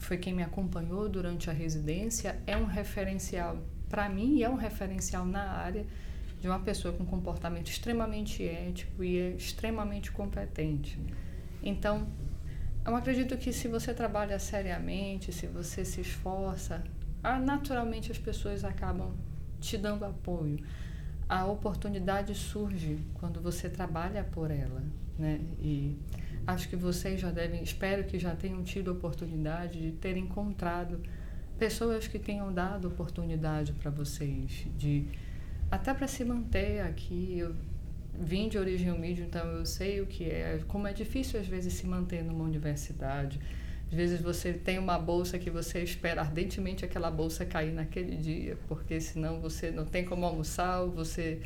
foi 0.00 0.18
quem 0.18 0.34
me 0.34 0.42
acompanhou 0.42 1.08
durante 1.08 1.48
a 1.48 1.52
residência, 1.52 2.40
é 2.46 2.56
um 2.56 2.64
referencial 2.64 3.56
para 3.90 4.08
mim 4.08 4.40
é 4.40 4.48
um 4.48 4.54
referencial 4.54 5.26
na 5.26 5.42
área 5.42 5.84
de 6.40 6.46
uma 6.46 6.60
pessoa 6.60 6.94
com 6.94 7.04
comportamento 7.04 7.68
extremamente 7.68 8.42
ético 8.42 9.04
e 9.04 9.18
é 9.18 9.30
extremamente 9.32 10.10
competente. 10.10 10.98
Então, 11.62 12.06
eu 12.86 12.94
acredito 12.96 13.36
que 13.36 13.52
se 13.52 13.68
você 13.68 13.92
trabalha 13.92 14.38
seriamente, 14.38 15.32
se 15.32 15.46
você 15.46 15.84
se 15.84 16.00
esforça, 16.00 16.82
ah, 17.22 17.38
naturalmente 17.38 18.10
as 18.10 18.16
pessoas 18.16 18.64
acabam 18.64 19.12
te 19.60 19.76
dando 19.76 20.04
apoio. 20.04 20.64
A 21.28 21.44
oportunidade 21.44 22.34
surge 22.34 22.98
quando 23.14 23.40
você 23.40 23.68
trabalha 23.68 24.24
por 24.24 24.50
ela, 24.50 24.82
né? 25.18 25.40
E 25.60 25.98
acho 26.46 26.68
que 26.68 26.76
vocês 26.76 27.20
já 27.20 27.30
devem, 27.30 27.62
espero 27.62 28.04
que 28.04 28.18
já 28.18 28.34
tenham 28.34 28.62
tido 28.62 28.90
oportunidade 28.92 29.80
de 29.80 29.92
ter 29.92 30.16
encontrado 30.16 31.00
pessoas 31.58 32.08
que 32.08 32.18
tenham 32.18 32.52
dado 32.52 32.88
oportunidade 32.88 33.72
para 33.72 33.90
vocês, 33.90 34.66
de 34.78 35.06
até 35.70 35.92
para 35.92 36.08
se 36.08 36.24
manter 36.24 36.80
aqui. 36.80 37.36
Eu 37.38 37.54
vim 38.18 38.48
de 38.48 38.58
origem 38.58 38.90
humilde, 38.90 39.22
então 39.22 39.46
eu 39.46 39.64
sei 39.64 40.00
o 40.00 40.06
que 40.06 40.24
é, 40.24 40.60
como 40.66 40.86
é 40.86 40.92
difícil 40.92 41.38
às 41.38 41.46
vezes 41.46 41.74
se 41.74 41.86
manter 41.86 42.24
numa 42.24 42.44
universidade. 42.44 43.40
Às 43.88 43.94
vezes 43.94 44.20
você 44.20 44.52
tem 44.52 44.78
uma 44.78 44.98
bolsa 44.98 45.38
que 45.38 45.50
você 45.50 45.82
espera 45.82 46.20
ardentemente 46.20 46.84
aquela 46.84 47.10
bolsa 47.10 47.44
cair 47.44 47.72
naquele 47.72 48.16
dia, 48.16 48.56
porque 48.68 49.00
senão 49.00 49.40
você 49.40 49.70
não 49.70 49.84
tem 49.84 50.04
como 50.04 50.24
almoçar, 50.24 50.84
você 50.84 51.40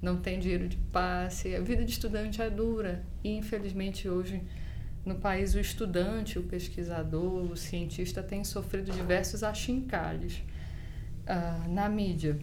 não 0.00 0.18
tem 0.18 0.38
dinheiro 0.38 0.68
de 0.68 0.76
passe. 0.76 1.54
A 1.54 1.60
vida 1.60 1.84
de 1.84 1.90
estudante 1.90 2.40
é 2.40 2.48
dura 2.48 3.04
e 3.22 3.30
infelizmente 3.36 4.08
hoje 4.08 4.42
no 5.04 5.16
país 5.16 5.54
o 5.54 5.58
estudante, 5.58 6.38
o 6.38 6.42
pesquisador, 6.42 7.50
o 7.50 7.56
cientista 7.56 8.22
tem 8.22 8.44
sofrido 8.44 8.92
diversos 8.92 9.42
achincalhos 9.42 10.42
uh, 11.24 11.68
na 11.72 11.88
mídia. 11.88 12.38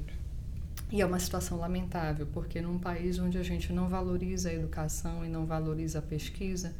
E 0.92 1.02
é 1.02 1.06
uma 1.06 1.20
situação 1.20 1.58
lamentável, 1.58 2.28
porque 2.28 2.62
num 2.62 2.80
país 2.80 3.20
onde 3.20 3.38
a 3.38 3.44
gente 3.44 3.74
não 3.74 3.90
valoriza 3.90 4.50
a 4.50 4.54
educação 4.54 5.26
e 5.26 5.30
não 5.30 5.46
valoriza 5.46 6.00
a 6.00 6.02
pesquisa, 6.02 6.74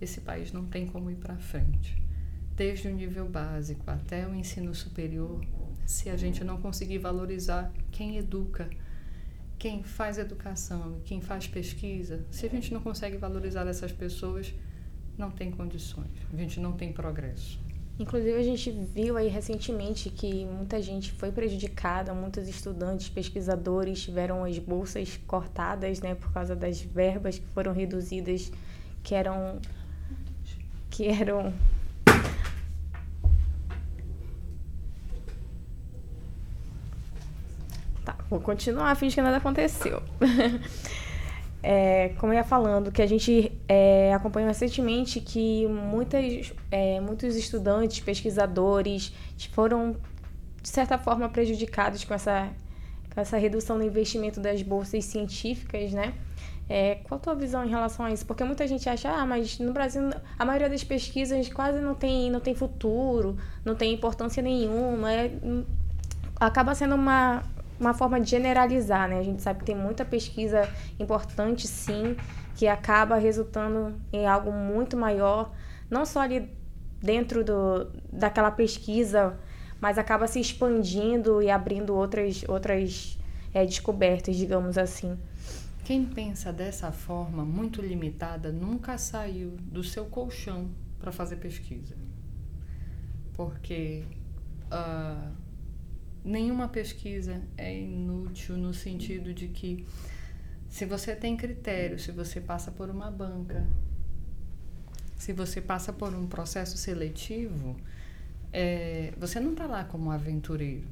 esse 0.00 0.20
país 0.20 0.52
não 0.52 0.66
tem 0.66 0.86
como 0.86 1.10
ir 1.10 1.16
para 1.16 1.36
frente. 1.36 2.02
Desde 2.54 2.88
o 2.88 2.94
nível 2.94 3.28
básico 3.28 3.90
até 3.90 4.26
o 4.26 4.34
ensino 4.34 4.74
superior, 4.74 5.44
se 5.84 6.08
a 6.10 6.16
gente 6.16 6.42
não 6.44 6.60
conseguir 6.60 6.98
valorizar 6.98 7.72
quem 7.90 8.16
educa, 8.16 8.68
quem 9.58 9.82
faz 9.82 10.18
educação 10.18 11.00
quem 11.04 11.20
faz 11.20 11.46
pesquisa, 11.46 12.24
se 12.30 12.46
a 12.46 12.48
gente 12.48 12.72
não 12.72 12.80
consegue 12.80 13.16
valorizar 13.16 13.66
essas 13.66 13.92
pessoas, 13.92 14.54
não 15.16 15.30
tem 15.30 15.50
condições, 15.50 16.10
a 16.32 16.36
gente 16.36 16.60
não 16.60 16.72
tem 16.72 16.92
progresso. 16.92 17.58
Inclusive, 17.98 18.34
a 18.34 18.42
gente 18.42 18.70
viu 18.70 19.16
aí 19.16 19.26
recentemente 19.26 20.10
que 20.10 20.44
muita 20.44 20.82
gente 20.82 21.12
foi 21.12 21.32
prejudicada, 21.32 22.12
muitos 22.12 22.46
estudantes, 22.46 23.08
pesquisadores 23.08 24.02
tiveram 24.02 24.44
as 24.44 24.58
bolsas 24.58 25.18
cortadas, 25.26 26.00
né, 26.00 26.14
por 26.14 26.30
causa 26.30 26.54
das 26.54 26.78
verbas 26.78 27.38
que 27.38 27.46
foram 27.46 27.72
reduzidas, 27.72 28.52
que 29.02 29.14
eram. 29.14 29.58
que 30.90 31.06
eram. 31.06 31.54
Vou 38.28 38.40
continuar, 38.40 38.94
finge 38.96 39.14
que 39.14 39.22
nada 39.22 39.36
aconteceu. 39.36 40.02
é, 41.62 42.10
como 42.18 42.32
eu 42.32 42.38
ia 42.38 42.44
falando, 42.44 42.92
que 42.92 43.02
a 43.02 43.06
gente 43.06 43.52
é, 43.68 44.12
acompanhou 44.14 44.48
recentemente 44.48 45.20
que 45.20 45.66
muitas, 45.66 46.52
é, 46.70 47.00
muitos 47.00 47.36
estudantes, 47.36 48.00
pesquisadores 48.00 49.12
foram, 49.52 49.96
de 50.62 50.68
certa 50.68 50.98
forma, 50.98 51.28
prejudicados 51.28 52.04
com 52.04 52.14
essa, 52.14 52.48
com 53.14 53.20
essa 53.20 53.36
redução 53.36 53.78
no 53.78 53.84
investimento 53.84 54.40
das 54.40 54.62
bolsas 54.62 55.04
científicas, 55.04 55.92
né? 55.92 56.14
É, 56.68 56.96
qual 57.04 57.18
a 57.18 57.22
tua 57.22 57.34
visão 57.34 57.64
em 57.64 57.68
relação 57.68 58.04
a 58.04 58.10
isso? 58.10 58.26
Porque 58.26 58.42
muita 58.42 58.66
gente 58.66 58.88
acha, 58.88 59.08
ah, 59.08 59.24
mas 59.24 59.58
no 59.60 59.72
Brasil 59.72 60.02
a 60.36 60.44
maioria 60.44 60.68
das 60.68 60.82
pesquisas 60.82 61.48
quase 61.48 61.80
não 61.80 61.94
tem, 61.94 62.28
não 62.28 62.40
tem 62.40 62.56
futuro, 62.56 63.36
não 63.64 63.76
tem 63.76 63.94
importância 63.94 64.42
nenhuma, 64.42 65.12
é, 65.12 65.30
acaba 66.40 66.74
sendo 66.74 66.96
uma, 66.96 67.42
uma 67.78 67.94
forma 67.94 68.20
de 68.20 68.30
generalizar, 68.30 69.08
né? 69.08 69.18
A 69.18 69.22
gente 69.22 69.42
sabe 69.42 69.60
que 69.60 69.66
tem 69.66 69.76
muita 69.76 70.04
pesquisa 70.04 70.68
importante, 70.98 71.66
sim, 71.66 72.16
que 72.54 72.66
acaba 72.66 73.16
resultando 73.16 73.94
em 74.12 74.26
algo 74.26 74.50
muito 74.52 74.96
maior, 74.96 75.52
não 75.90 76.04
só 76.06 76.20
ali 76.20 76.50
dentro 77.02 77.44
do, 77.44 77.90
daquela 78.12 78.50
pesquisa, 78.50 79.38
mas 79.80 79.98
acaba 79.98 80.26
se 80.26 80.40
expandindo 80.40 81.42
e 81.42 81.50
abrindo 81.50 81.94
outras, 81.94 82.44
outras 82.48 83.18
é, 83.52 83.64
descobertas, 83.64 84.36
digamos 84.36 84.78
assim. 84.78 85.18
Quem 85.84 86.04
pensa 86.04 86.52
dessa 86.52 86.90
forma, 86.90 87.44
muito 87.44 87.80
limitada, 87.80 88.50
nunca 88.50 88.98
saiu 88.98 89.50
do 89.60 89.84
seu 89.84 90.06
colchão 90.06 90.68
para 90.98 91.12
fazer 91.12 91.36
pesquisa. 91.36 91.94
Porque. 93.34 94.04
Uh, 94.72 95.45
nenhuma 96.26 96.68
pesquisa 96.68 97.40
é 97.56 97.78
inútil 97.78 98.56
no 98.56 98.74
sentido 98.74 99.32
de 99.32 99.46
que 99.46 99.86
se 100.68 100.84
você 100.84 101.14
tem 101.14 101.36
critério, 101.36 101.98
se 101.98 102.10
você 102.10 102.40
passa 102.40 102.72
por 102.72 102.90
uma 102.90 103.10
banca, 103.10 103.64
se 105.16 105.32
você 105.32 105.60
passa 105.60 105.92
por 105.92 106.12
um 106.12 106.26
processo 106.26 106.76
seletivo, 106.76 107.76
é, 108.52 109.14
você 109.16 109.38
não 109.38 109.52
está 109.52 109.66
lá 109.66 109.84
como 109.84 110.10
aventureiro. 110.10 110.88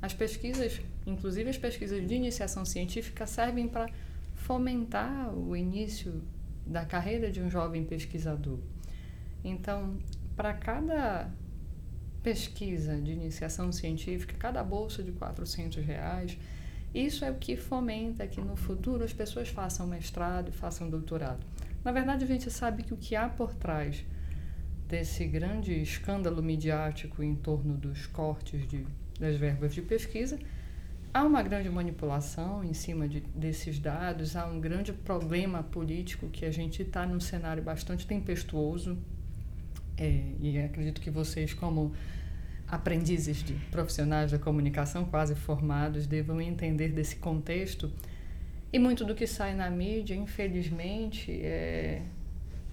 As 0.00 0.14
pesquisas, 0.14 0.80
inclusive 1.04 1.50
as 1.50 1.58
pesquisas 1.58 2.06
de 2.06 2.14
iniciação 2.14 2.64
científica, 2.64 3.26
servem 3.26 3.66
para 3.66 3.90
fomentar 4.34 5.34
o 5.34 5.56
início 5.56 6.22
da 6.64 6.84
carreira 6.84 7.30
de 7.30 7.42
um 7.42 7.50
jovem 7.50 7.84
pesquisador. 7.84 8.60
Então, 9.42 9.98
para 10.36 10.54
cada 10.54 11.30
pesquisa 12.26 13.00
de 13.00 13.12
iniciação 13.12 13.70
científica, 13.70 14.34
cada 14.36 14.60
bolsa 14.64 15.00
de 15.00 15.12
400 15.12 15.84
reais. 15.84 16.36
Isso 16.92 17.24
é 17.24 17.30
o 17.30 17.36
que 17.36 17.56
fomenta 17.56 18.26
que 18.26 18.40
no 18.40 18.56
futuro 18.56 19.04
as 19.04 19.12
pessoas 19.12 19.48
façam 19.48 19.86
mestrado 19.86 20.48
e 20.48 20.50
façam 20.50 20.90
doutorado. 20.90 21.46
Na 21.84 21.92
verdade, 21.92 22.24
a 22.24 22.26
gente 22.26 22.50
sabe 22.50 22.82
que 22.82 22.92
o 22.92 22.96
que 22.96 23.14
há 23.14 23.28
por 23.28 23.54
trás 23.54 24.04
desse 24.88 25.24
grande 25.24 25.80
escândalo 25.80 26.42
midiático 26.42 27.22
em 27.22 27.36
torno 27.36 27.74
dos 27.74 28.06
cortes 28.06 28.66
de, 28.66 28.84
das 29.20 29.36
verbas 29.36 29.72
de 29.72 29.82
pesquisa, 29.82 30.36
há 31.14 31.22
uma 31.22 31.44
grande 31.44 31.70
manipulação 31.70 32.64
em 32.64 32.74
cima 32.74 33.06
de, 33.06 33.20
desses 33.20 33.78
dados, 33.78 34.34
há 34.34 34.46
um 34.46 34.60
grande 34.60 34.92
problema 34.92 35.62
político 35.62 36.28
que 36.28 36.44
a 36.44 36.50
gente 36.50 36.82
está 36.82 37.06
num 37.06 37.20
cenário 37.20 37.62
bastante 37.62 38.04
tempestuoso. 38.04 38.98
É, 39.96 40.32
e 40.40 40.58
acredito 40.58 41.00
que 41.00 41.10
vocês, 41.10 41.54
como 41.54 41.94
aprendizes 42.68 43.42
de 43.42 43.54
profissionais 43.70 44.32
da 44.32 44.38
comunicação 44.38 45.04
quase 45.04 45.34
formados 45.34 46.06
devam 46.06 46.40
entender 46.40 46.88
desse 46.88 47.16
contexto. 47.16 47.92
E 48.72 48.78
muito 48.78 49.04
do 49.04 49.14
que 49.14 49.26
sai 49.26 49.54
na 49.54 49.70
mídia, 49.70 50.14
infelizmente, 50.14 51.30
é, 51.42 52.02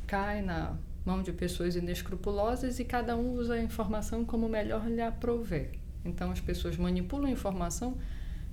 cai 0.08 0.41
na 0.41 0.75
mão 1.06 1.21
de 1.21 1.32
pessoas 1.32 1.75
inescrupulosas 1.75 2.79
e 2.79 2.86
cada 2.86 3.15
um 3.15 3.34
usa 3.34 3.56
a 3.56 3.62
informação 3.62 4.25
como 4.25 4.49
melhor 4.49 4.88
lhe 4.88 5.01
aprouver. 5.01 5.71
Então 6.03 6.32
as 6.32 6.39
pessoas 6.39 6.77
manipulam 6.77 7.27
a 7.27 7.32
informação 7.32 7.97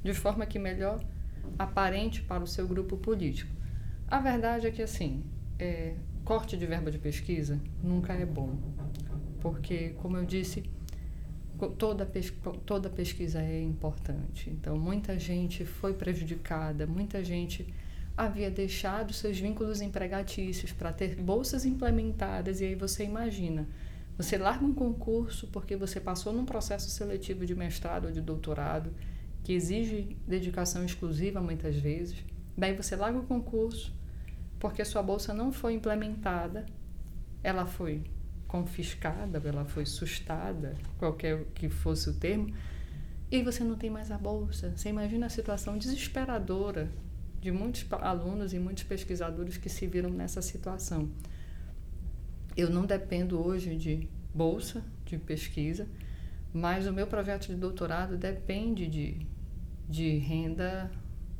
de 0.02 0.12
forma 0.12 0.46
que 0.46 0.58
melhor 0.58 1.00
aparente 1.58 2.22
para 2.22 2.42
o 2.42 2.46
seu 2.46 2.66
grupo 2.66 2.96
político. 2.96 3.50
A 4.08 4.18
verdade 4.18 4.66
é 4.66 4.70
que 4.70 4.82
assim, 4.82 5.22
é, 5.58 5.94
corte 6.24 6.56
de 6.56 6.66
verba 6.66 6.90
de 6.90 6.98
pesquisa 6.98 7.60
nunca 7.82 8.12
é 8.12 8.26
bom, 8.26 8.56
porque 9.40 9.90
como 9.98 10.16
eu 10.16 10.24
disse, 10.24 10.64
toda, 11.68 12.10
toda 12.64 12.88
pesquisa 12.88 13.40
é 13.40 13.62
importante. 13.62 14.50
Então, 14.50 14.78
muita 14.78 15.18
gente 15.18 15.64
foi 15.64 15.94
prejudicada, 15.94 16.86
muita 16.86 17.22
gente 17.22 17.72
havia 18.16 18.50
deixado 18.50 19.12
seus 19.12 19.38
vínculos 19.38 19.80
empregatícios 19.80 20.72
para 20.72 20.92
ter 20.92 21.16
bolsas 21.16 21.64
implementadas, 21.64 22.60
e 22.60 22.64
aí 22.64 22.74
você 22.74 23.04
imagina. 23.04 23.66
Você 24.16 24.36
larga 24.36 24.64
um 24.64 24.74
concurso 24.74 25.46
porque 25.46 25.76
você 25.76 25.98
passou 25.98 26.32
num 26.32 26.44
processo 26.44 26.90
seletivo 26.90 27.46
de 27.46 27.54
mestrado 27.54 28.06
ou 28.06 28.12
de 28.12 28.20
doutorado, 28.20 28.92
que 29.42 29.54
exige 29.54 30.16
dedicação 30.26 30.84
exclusiva 30.84 31.40
muitas 31.40 31.76
vezes. 31.76 32.22
Daí 32.56 32.74
você 32.74 32.94
larga 32.94 33.18
o 33.18 33.22
concurso 33.22 33.92
porque 34.58 34.84
sua 34.84 35.02
bolsa 35.02 35.32
não 35.32 35.50
foi 35.50 35.72
implementada, 35.72 36.66
ela 37.42 37.64
foi 37.64 38.02
confiscada, 38.50 39.40
ela 39.44 39.64
foi 39.64 39.86
sustada, 39.86 40.74
qualquer 40.98 41.44
que 41.54 41.68
fosse 41.68 42.10
o 42.10 42.14
termo, 42.14 42.52
e 43.30 43.44
você 43.44 43.62
não 43.62 43.76
tem 43.76 43.88
mais 43.88 44.10
a 44.10 44.18
bolsa. 44.18 44.72
Você 44.76 44.88
imagina 44.88 45.26
a 45.26 45.28
situação 45.28 45.78
desesperadora 45.78 46.90
de 47.40 47.52
muitos 47.52 47.86
alunos 47.92 48.52
e 48.52 48.58
muitos 48.58 48.82
pesquisadores 48.82 49.56
que 49.56 49.68
se 49.68 49.86
viram 49.86 50.10
nessa 50.10 50.42
situação. 50.42 51.08
Eu 52.56 52.68
não 52.70 52.84
dependo 52.84 53.40
hoje 53.40 53.76
de 53.76 54.08
bolsa 54.34 54.82
de 55.06 55.16
pesquisa, 55.16 55.86
mas 56.52 56.88
o 56.88 56.92
meu 56.92 57.06
projeto 57.06 57.46
de 57.46 57.54
doutorado 57.54 58.16
depende 58.16 58.88
de, 58.88 59.26
de 59.88 60.18
renda 60.18 60.90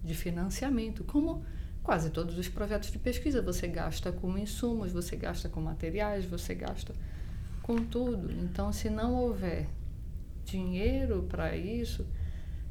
de 0.04 0.14
financiamento, 0.14 1.02
como 1.02 1.44
quase 1.90 2.08
todos 2.10 2.38
os 2.38 2.48
projetos 2.48 2.92
de 2.92 3.00
pesquisa. 3.00 3.42
Você 3.42 3.66
gasta 3.66 4.12
com 4.12 4.38
insumos, 4.38 4.92
você 4.92 5.16
gasta 5.16 5.48
com 5.48 5.60
materiais, 5.60 6.24
você 6.24 6.54
gasta 6.54 6.94
com 7.64 7.78
tudo. 7.78 8.30
Então, 8.30 8.72
se 8.72 8.88
não 8.88 9.12
houver 9.16 9.66
dinheiro 10.44 11.26
para 11.28 11.56
isso, 11.56 12.06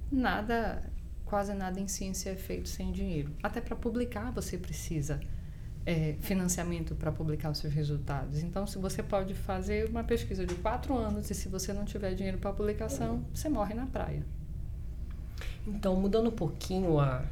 nada, 0.10 0.82
quase 1.26 1.54
nada 1.54 1.82
em 1.82 1.88
ciência 1.90 2.30
é 2.30 2.36
feito 2.38 2.70
sem 2.70 2.94
dinheiro. 2.94 3.30
Até 3.44 3.60
para 3.60 3.76
publicar 3.76 4.32
você 4.32 4.58
precisa 4.58 5.20
é, 5.86 6.16
financiamento 6.22 6.96
para 6.96 7.12
publicar 7.12 7.50
os 7.50 7.58
seus 7.58 7.74
resultados. 7.74 8.42
Então, 8.42 8.66
se 8.66 8.78
você 8.78 9.04
pode 9.04 9.34
fazer 9.34 9.90
uma 9.90 10.06
pesquisa 10.06 10.46
de 10.46 10.56
quatro 10.56 10.98
anos 10.98 11.30
e 11.30 11.36
se 11.36 11.50
você 11.50 11.74
não 11.74 11.84
tiver 11.84 12.14
dinheiro 12.14 12.38
para 12.38 12.54
publicação, 12.54 13.26
você 13.34 13.50
morre 13.50 13.74
na 13.74 13.86
praia. 13.86 14.24
Então, 15.68 15.98
mudando 15.98 16.30
um 16.30 16.32
pouquinho 16.32 17.02
a, 17.02 17.26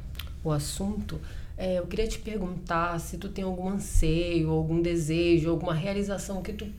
o 0.44 0.52
assunto, 0.52 1.18
é, 1.58 1.80
eu 1.80 1.86
queria 1.88 2.06
te 2.06 2.20
perguntar 2.20 3.00
se 3.00 3.18
tu 3.18 3.28
tem 3.28 3.42
algum 3.42 3.68
anseio, 3.68 4.50
algum 4.50 4.80
desejo, 4.80 5.50
alguma 5.50 5.74
realização 5.74 6.40
que 6.40 6.52
tu 6.52 6.72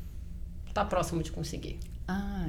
tá 0.73 0.85
próximo 0.85 1.21
de 1.21 1.33
conseguir. 1.33 1.77
Ah, 2.07 2.47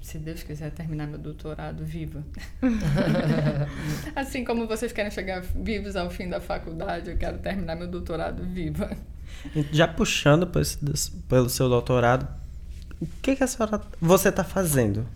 se 0.00 0.18
Deus 0.18 0.42
quiser 0.42 0.70
terminar 0.70 1.06
meu 1.06 1.18
doutorado 1.18 1.84
viva. 1.84 2.24
assim 4.16 4.44
como 4.44 4.66
vocês 4.66 4.92
querem 4.92 5.10
chegar 5.10 5.42
vivos 5.42 5.94
ao 5.94 6.08
fim 6.08 6.26
da 6.26 6.40
faculdade, 6.40 7.10
eu 7.10 7.18
quero 7.18 7.36
terminar 7.38 7.76
meu 7.76 7.86
doutorado 7.86 8.42
viva. 8.44 8.96
Já 9.70 9.86
puxando 9.86 10.50
pelo 11.28 11.50
seu 11.50 11.68
doutorado, 11.68 12.26
o 12.98 13.06
que, 13.20 13.36
que 13.36 13.44
a 13.44 13.46
senhora, 13.46 13.82
você 14.00 14.30
está 14.30 14.42
fazendo? 14.42 15.06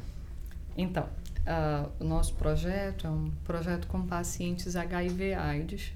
Então, 0.76 1.04
uh, 1.04 1.90
o 1.98 2.04
nosso 2.04 2.34
projeto 2.34 3.06
é 3.06 3.10
um 3.10 3.30
projeto 3.42 3.86
com 3.86 4.06
pacientes 4.06 4.76
HIV/AIDS 4.76 5.94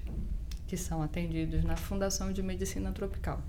que 0.67 0.77
são 0.77 1.01
atendidos 1.01 1.63
na 1.63 1.75
Fundação 1.75 2.31
de 2.31 2.43
Medicina 2.43 2.91
Tropical. 2.91 3.41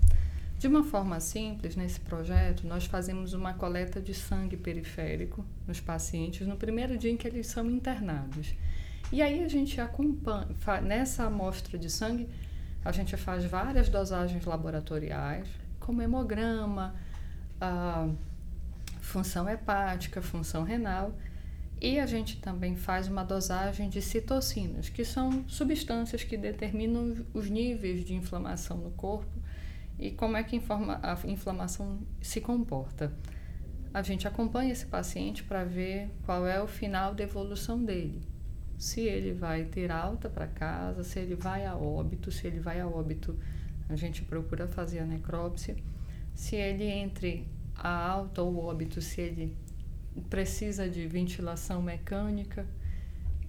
De 0.57 0.67
uma 0.67 0.83
forma 0.83 1.19
simples, 1.19 1.75
nesse 1.75 1.99
projeto, 1.99 2.67
nós 2.67 2.85
fazemos 2.85 3.33
uma 3.33 3.53
coleta 3.53 4.01
de 4.01 4.13
sangue 4.13 4.57
periférico 4.57 5.45
nos 5.67 5.79
pacientes 5.79 6.45
no 6.47 6.57
primeiro 6.57 6.97
dia 6.97 7.11
em 7.11 7.17
que 7.17 7.27
eles 7.27 7.47
são 7.47 7.69
internados. 7.69 8.53
E 9.11 9.21
aí 9.21 9.43
a 9.43 9.47
gente 9.47 9.79
acompanha, 9.79 10.47
nessa 10.83 11.23
amostra 11.23 11.77
de 11.77 11.89
sangue, 11.89 12.27
a 12.83 12.91
gente 12.91 13.15
faz 13.17 13.45
várias 13.45 13.89
dosagens 13.89 14.45
laboratoriais, 14.45 15.47
como 15.79 16.01
hemograma, 16.01 16.93
a 17.59 18.09
função 19.01 19.49
hepática, 19.49 20.21
função 20.21 20.63
renal, 20.63 21.13
e 21.81 21.99
a 21.99 22.05
gente 22.05 22.41
também 22.41 22.75
faz 22.75 23.07
uma 23.07 23.23
dosagem 23.23 23.89
de 23.89 24.01
citocinas, 24.01 24.89
que 24.89 25.05
são 25.05 25.47
substâncias 25.47 26.23
que 26.23 26.35
determinam 26.35 27.15
os 27.33 27.49
níveis 27.49 28.03
de 28.03 28.13
inflamação 28.13 28.77
no 28.77 28.91
corpo 28.91 29.39
e 29.97 30.11
como 30.11 30.35
é 30.35 30.43
que 30.43 30.61
a 31.01 31.17
inflamação 31.25 31.99
se 32.21 32.41
comporta. 32.41 33.13
A 33.93 34.01
gente 34.01 34.27
acompanha 34.27 34.71
esse 34.71 34.85
paciente 34.85 35.43
para 35.43 35.63
ver 35.63 36.09
qual 36.25 36.45
é 36.45 36.61
o 36.61 36.67
final 36.67 37.15
da 37.15 37.23
evolução 37.23 37.83
dele. 37.83 38.21
Se 38.77 39.01
ele 39.01 39.33
vai 39.33 39.63
ter 39.65 39.91
alta 39.91 40.29
para 40.29 40.47
casa, 40.47 41.03
se 41.03 41.19
ele 41.19 41.35
vai 41.35 41.65
a 41.65 41.75
óbito, 41.75 42.31
se 42.31 42.45
ele 42.45 42.59
vai 42.59 42.79
a 42.79 42.87
óbito, 42.87 43.37
a 43.87 43.95
gente 43.95 44.21
procura 44.21 44.67
fazer 44.67 44.99
a 44.99 45.05
necrópsia. 45.05 45.75
Se 46.35 46.55
ele 46.55 46.85
entre 46.85 47.47
a 47.75 47.89
alta 47.89 48.41
ou 48.41 48.57
óbito, 48.57 49.01
se 49.01 49.19
ele 49.19 49.57
precisa 50.19 50.89
de 50.89 51.07
ventilação 51.07 51.81
mecânica. 51.81 52.65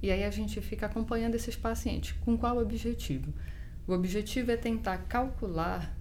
E 0.03 0.11
aí 0.11 0.25
a 0.25 0.31
gente 0.31 0.61
fica 0.61 0.87
acompanhando 0.87 1.35
esses 1.35 1.57
pacientes. 1.57 2.13
Com 2.21 2.37
qual 2.37 2.59
objetivo? 2.59 3.33
O 3.87 3.93
objetivo 3.93 4.51
é 4.51 4.57
tentar 4.57 4.99
calcular 4.99 5.97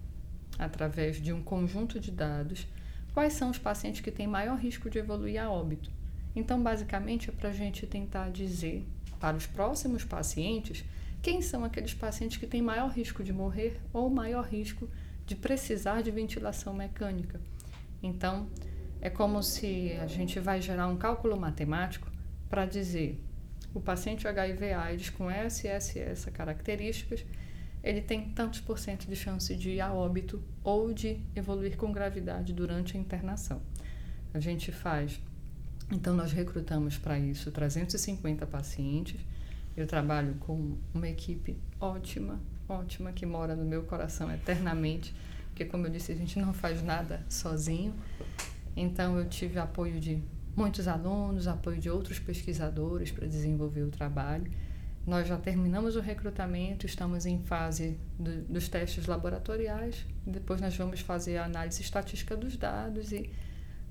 através 0.58 1.20
de 1.20 1.32
um 1.32 1.42
conjunto 1.42 1.98
de 1.98 2.10
dados, 2.10 2.66
quais 3.12 3.32
são 3.32 3.50
os 3.50 3.58
pacientes 3.58 4.00
que 4.00 4.10
têm 4.10 4.26
maior 4.26 4.58
risco 4.58 4.90
de 4.90 4.98
evoluir 4.98 5.42
a 5.42 5.50
óbito. 5.50 5.90
Então, 6.36 6.62
basicamente, 6.62 7.30
é 7.30 7.32
para 7.32 7.48
a 7.48 7.52
gente 7.52 7.86
tentar 7.86 8.30
dizer 8.30 8.86
para 9.18 9.36
os 9.36 9.46
próximos 9.46 10.04
pacientes 10.04 10.84
quem 11.22 11.42
são 11.42 11.64
aqueles 11.64 11.92
pacientes 11.92 12.38
que 12.38 12.46
têm 12.46 12.62
maior 12.62 12.90
risco 12.90 13.22
de 13.22 13.32
morrer 13.32 13.78
ou 13.92 14.08
maior 14.08 14.44
risco 14.44 14.88
de 15.26 15.36
precisar 15.36 16.02
de 16.02 16.10
ventilação 16.10 16.72
mecânica. 16.72 17.40
Então, 18.02 18.48
é 19.00 19.08
como 19.10 19.42
se 19.42 19.92
a 20.00 20.06
gente 20.06 20.38
vai 20.38 20.60
gerar 20.60 20.86
um 20.86 20.96
cálculo 20.96 21.38
matemático 21.38 22.10
para 22.48 22.66
dizer 22.66 23.22
o 23.72 23.80
paciente 23.80 24.26
HIV/AIDS 24.26 25.10
com 25.10 25.30
essa 25.30 25.68
e 25.98 26.30
características 26.32 27.24
ele 27.82 28.02
tem 28.02 28.30
tantos 28.30 28.60
por 28.60 28.78
cento 28.78 29.06
de 29.06 29.16
chance 29.16 29.54
de 29.56 29.70
ir 29.70 29.80
a 29.80 29.92
óbito 29.92 30.42
ou 30.62 30.92
de 30.92 31.20
evoluir 31.34 31.76
com 31.76 31.90
gravidade 31.92 32.52
durante 32.52 32.96
a 32.96 33.00
internação. 33.00 33.62
A 34.34 34.38
gente 34.38 34.70
faz, 34.70 35.20
então 35.90 36.14
nós 36.14 36.32
recrutamos 36.32 36.98
para 36.98 37.18
isso 37.18 37.50
350 37.50 38.46
pacientes. 38.46 39.20
Eu 39.76 39.86
trabalho 39.86 40.34
com 40.40 40.76
uma 40.92 41.08
equipe 41.08 41.56
ótima, 41.80 42.38
ótima, 42.68 43.12
que 43.12 43.24
mora 43.24 43.56
no 43.56 43.64
meu 43.64 43.82
coração 43.84 44.30
eternamente, 44.30 45.14
porque 45.46 45.64
como 45.64 45.86
eu 45.86 45.90
disse, 45.90 46.12
a 46.12 46.14
gente 46.14 46.38
não 46.38 46.52
faz 46.52 46.82
nada 46.82 47.24
sozinho. 47.28 47.94
Então 48.76 49.18
eu 49.18 49.28
tive 49.28 49.58
apoio 49.58 50.00
de 50.00 50.22
muitos 50.56 50.88
alunos, 50.88 51.46
apoio 51.46 51.78
de 51.78 51.88
outros 51.90 52.18
pesquisadores 52.18 53.10
para 53.10 53.26
desenvolver 53.26 53.82
o 53.82 53.88
trabalho. 53.88 54.50
Nós 55.06 55.26
já 55.26 55.36
terminamos 55.36 55.96
o 55.96 56.00
recrutamento, 56.00 56.84
estamos 56.84 57.24
em 57.24 57.38
fase 57.42 57.98
do, 58.18 58.42
dos 58.42 58.68
testes 58.68 59.06
laboratoriais, 59.06 60.06
depois 60.26 60.60
nós 60.60 60.76
vamos 60.76 61.00
fazer 61.00 61.38
a 61.38 61.46
análise 61.46 61.80
estatística 61.80 62.36
dos 62.36 62.56
dados 62.56 63.10
e 63.10 63.30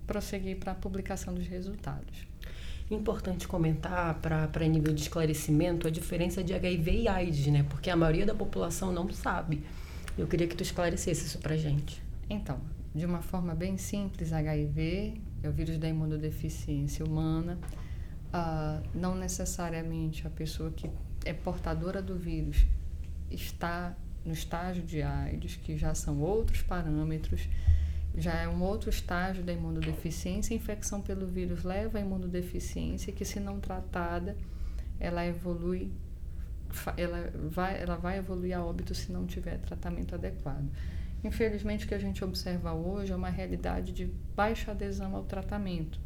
prosseguir 0.06 0.58
para 0.58 0.72
a 0.72 0.76
publicação 0.76 1.34
dos 1.34 1.48
resultados. 1.48 2.28
Importante 2.90 3.48
comentar 3.48 4.20
para 4.20 4.68
nível 4.68 4.94
de 4.94 5.02
esclarecimento 5.02 5.88
a 5.88 5.92
diferença 5.92 6.44
de 6.44 6.54
HIV 6.54 7.02
e 7.02 7.08
AIDS, 7.08 7.48
né? 7.48 7.64
Porque 7.70 7.90
a 7.90 7.96
maioria 7.96 8.26
da 8.26 8.34
população 8.34 8.92
não 8.92 9.12
sabe. 9.12 9.64
Eu 10.18 10.28
queria 10.28 10.48
que 10.48 10.56
tu 10.56 10.64
esclarecesse 10.64 11.26
isso 11.26 11.38
para 11.38 11.56
gente. 11.56 12.02
Então, 12.28 12.60
de 12.94 13.06
uma 13.06 13.22
forma 13.22 13.54
bem 13.54 13.78
simples, 13.78 14.34
HIV 14.34 15.22
é 15.44 15.50
o 15.50 15.52
vírus 15.52 15.78
da 15.78 15.88
imunodeficiência 15.88 17.06
humana 17.06 17.58
uh, 18.30 18.88
não 18.94 19.16
necessariamente 19.16 20.26
a 20.26 20.30
pessoa 20.30 20.72
que 20.72 20.90
é 21.26 21.34
portadora 21.34 22.02
do 22.02 22.16
vírus 22.16 22.66
está 23.30 23.96
no 24.26 24.34
estágio 24.34 24.84
de 24.84 25.02
AIDS, 25.02 25.56
que 25.56 25.78
já 25.78 25.94
são 25.96 26.20
outros 26.20 26.62
parâmetros, 26.62 27.48
já 28.16 28.34
é 28.34 28.48
um 28.48 28.62
outro 28.62 28.90
estágio 28.90 29.44
da 29.44 29.54
imunodeficiência. 29.54 30.54
A 30.54 30.58
infecção 30.58 31.02
pelo 31.02 31.26
vírus 31.28 31.64
leva 31.64 31.98
à 31.98 32.02
imunodeficiência, 32.02 33.14
que 33.14 33.24
se 33.24 33.40
não 33.40 33.60
tratada, 33.60 34.36
ela 35.00 35.26
evolui, 35.26 35.92
ela 36.98 37.32
vai, 37.50 37.82
ela 37.82 37.96
vai 37.96 38.18
evoluir 38.18 38.58
a 38.58 38.64
óbito 38.64 38.94
se 38.94 39.12
não 39.12 39.26
tiver 39.26 39.58
tratamento 39.60 40.16
adequado. 40.16 40.70
Infelizmente, 41.24 41.86
o 41.86 41.88
que 41.88 41.94
a 41.94 42.00
gente 42.00 42.24
observa 42.24 42.74
hoje 42.74 43.12
é 43.12 43.16
uma 43.16 43.30
realidade 43.30 43.92
de 43.92 44.06
baixa 44.36 44.72
adesão 44.72 45.16
ao 45.16 45.24
tratamento. 45.24 46.00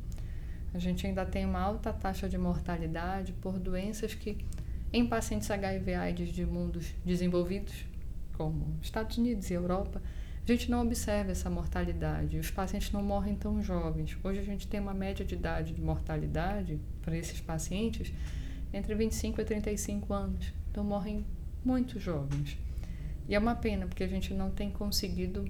A 0.73 0.79
gente 0.79 1.05
ainda 1.05 1.25
tem 1.25 1.45
uma 1.45 1.59
alta 1.59 1.93
taxa 1.93 2.27
de 2.27 2.37
mortalidade 2.37 3.31
por 3.33 3.59
doenças 3.59 4.15
que, 4.15 4.37
em 4.91 5.05
pacientes 5.05 5.51
HIV/AIDS 5.51 6.29
de 6.29 6.45
mundos 6.45 6.93
desenvolvidos, 7.05 7.85
como 8.33 8.79
Estados 8.81 9.17
Unidos 9.17 9.51
e 9.51 9.53
Europa, 9.53 10.01
a 10.43 10.51
gente 10.51 10.69
não 10.69 10.81
observa 10.81 11.31
essa 11.31 11.49
mortalidade. 11.49 12.37
Os 12.37 12.51
pacientes 12.51 12.91
não 12.91 13.03
morrem 13.03 13.35
tão 13.35 13.61
jovens. 13.61 14.17
Hoje 14.23 14.39
a 14.39 14.43
gente 14.43 14.67
tem 14.67 14.79
uma 14.79 14.93
média 14.93 15.23
de 15.23 15.35
idade 15.35 15.73
de 15.73 15.81
mortalidade 15.81 16.79
para 17.01 17.15
esses 17.15 17.39
pacientes 17.39 18.11
entre 18.73 18.93
25 18.95 19.39
e 19.39 19.45
35 19.45 20.13
anos. 20.13 20.51
Então 20.69 20.83
morrem 20.83 21.23
muito 21.63 21.99
jovens. 21.99 22.57
E 23.27 23.35
é 23.35 23.39
uma 23.39 23.55
pena, 23.55 23.87
porque 23.87 24.03
a 24.03 24.07
gente 24.07 24.33
não 24.33 24.51
tem 24.51 24.69
conseguido 24.69 25.45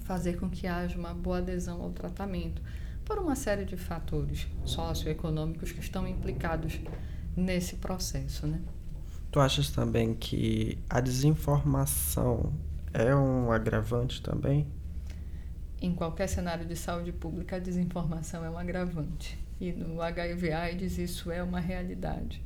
fazer 0.00 0.38
com 0.38 0.50
que 0.50 0.66
haja 0.66 0.98
uma 0.98 1.14
boa 1.14 1.38
adesão 1.38 1.80
ao 1.82 1.90
tratamento 1.90 2.60
por 3.04 3.18
uma 3.18 3.36
série 3.36 3.64
de 3.64 3.76
fatores 3.76 4.46
socioeconômicos 4.64 5.72
que 5.72 5.80
estão 5.80 6.06
implicados 6.06 6.80
nesse 7.36 7.76
processo, 7.76 8.46
né? 8.46 8.60
Tu 9.30 9.38
achas 9.38 9.70
também 9.70 10.14
que 10.14 10.78
a 10.88 11.00
desinformação 11.00 12.52
é 12.92 13.14
um 13.14 13.52
agravante 13.52 14.20
também? 14.20 14.66
Em 15.80 15.94
qualquer 15.94 16.26
cenário 16.26 16.66
de 16.66 16.74
saúde 16.76 17.12
pública, 17.12 17.56
a 17.56 17.58
desinformação 17.58 18.44
é 18.44 18.50
um 18.50 18.58
agravante. 18.58 19.38
E 19.60 19.72
no 19.72 20.02
HIV/AIDS 20.02 20.98
isso 20.98 21.30
é 21.30 21.42
uma 21.42 21.60
realidade. 21.60 22.42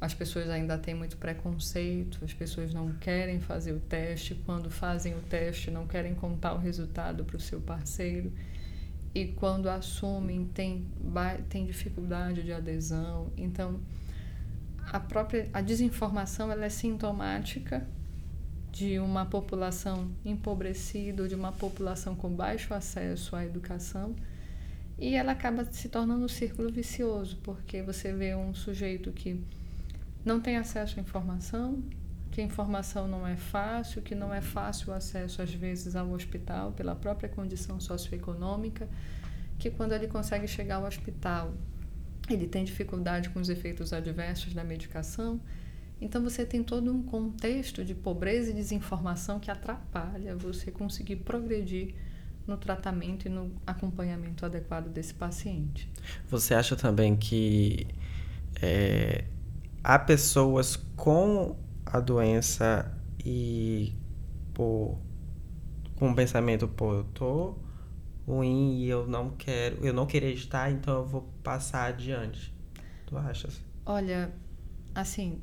As 0.00 0.14
pessoas 0.14 0.48
ainda 0.48 0.78
têm 0.78 0.94
muito 0.94 1.18
preconceito, 1.18 2.24
as 2.24 2.32
pessoas 2.32 2.72
não 2.72 2.92
querem 2.94 3.38
fazer 3.38 3.72
o 3.72 3.80
teste, 3.80 4.34
quando 4.46 4.70
fazem 4.70 5.14
o 5.14 5.20
teste, 5.20 5.70
não 5.70 5.86
querem 5.86 6.14
contar 6.14 6.54
o 6.54 6.58
resultado 6.58 7.24
para 7.24 7.36
o 7.36 7.40
seu 7.40 7.60
parceiro 7.60 8.32
e 9.14 9.26
quando 9.26 9.68
assumem 9.68 10.46
tem, 10.46 10.86
tem 11.48 11.66
dificuldade 11.66 12.42
de 12.42 12.52
adesão. 12.52 13.32
Então, 13.36 13.80
a 14.86 15.00
própria 15.00 15.48
a 15.52 15.60
desinformação 15.60 16.50
ela 16.50 16.64
é 16.64 16.68
sintomática 16.68 17.86
de 18.70 18.98
uma 19.00 19.26
população 19.26 20.10
empobrecida, 20.24 21.28
de 21.28 21.34
uma 21.34 21.52
população 21.52 22.14
com 22.14 22.30
baixo 22.30 22.72
acesso 22.72 23.34
à 23.34 23.44
educação, 23.44 24.14
e 24.96 25.14
ela 25.14 25.32
acaba 25.32 25.64
se 25.64 25.88
tornando 25.88 26.24
um 26.24 26.28
círculo 26.28 26.70
vicioso, 26.70 27.38
porque 27.42 27.82
você 27.82 28.12
vê 28.12 28.34
um 28.34 28.54
sujeito 28.54 29.10
que 29.10 29.42
não 30.24 30.40
tem 30.40 30.56
acesso 30.56 30.98
à 30.98 31.02
informação, 31.02 31.82
que 32.30 32.40
a 32.40 32.44
informação 32.44 33.08
não 33.08 33.26
é 33.26 33.36
fácil, 33.36 34.02
que 34.02 34.14
não 34.14 34.32
é 34.32 34.40
fácil 34.40 34.92
o 34.92 34.94
acesso 34.94 35.42
às 35.42 35.52
vezes 35.52 35.96
ao 35.96 36.10
hospital 36.10 36.72
pela 36.72 36.94
própria 36.94 37.28
condição 37.28 37.80
socioeconômica, 37.80 38.88
que 39.58 39.70
quando 39.70 39.92
ele 39.92 40.06
consegue 40.06 40.46
chegar 40.46 40.76
ao 40.76 40.84
hospital, 40.84 41.52
ele 42.28 42.46
tem 42.46 42.64
dificuldade 42.64 43.30
com 43.30 43.40
os 43.40 43.48
efeitos 43.48 43.92
adversos 43.92 44.54
da 44.54 44.62
medicação. 44.62 45.40
Então 46.00 46.22
você 46.22 46.46
tem 46.46 46.62
todo 46.62 46.92
um 46.92 47.02
contexto 47.02 47.84
de 47.84 47.94
pobreza 47.94 48.50
e 48.50 48.54
desinformação 48.54 49.38
que 49.38 49.50
atrapalha 49.50 50.34
você 50.36 50.70
conseguir 50.70 51.16
progredir 51.16 51.94
no 52.46 52.56
tratamento 52.56 53.26
e 53.26 53.28
no 53.28 53.52
acompanhamento 53.66 54.46
adequado 54.46 54.88
desse 54.88 55.12
paciente. 55.12 55.88
Você 56.28 56.54
acha 56.54 56.74
também 56.74 57.16
que 57.16 57.86
é, 58.62 59.24
há 59.82 59.98
pessoas 59.98 60.76
com 60.96 61.56
a 61.84 62.00
doença 62.00 62.96
e 63.24 63.94
por 64.54 64.98
com 65.96 66.08
um 66.08 66.14
pensamento, 66.14 66.66
pô, 66.66 66.94
eu 66.94 67.04
tô 67.04 67.58
ruim 68.26 68.78
e 68.78 68.88
eu 68.88 69.06
não 69.06 69.30
quero, 69.30 69.84
eu 69.84 69.92
não 69.92 70.06
queria 70.06 70.32
estar, 70.32 70.70
então 70.70 70.98
eu 70.98 71.04
vou 71.04 71.22
passar 71.42 71.86
adiante. 71.86 72.54
Tu 73.06 73.18
achas? 73.18 73.60
Olha, 73.84 74.32
assim, 74.94 75.42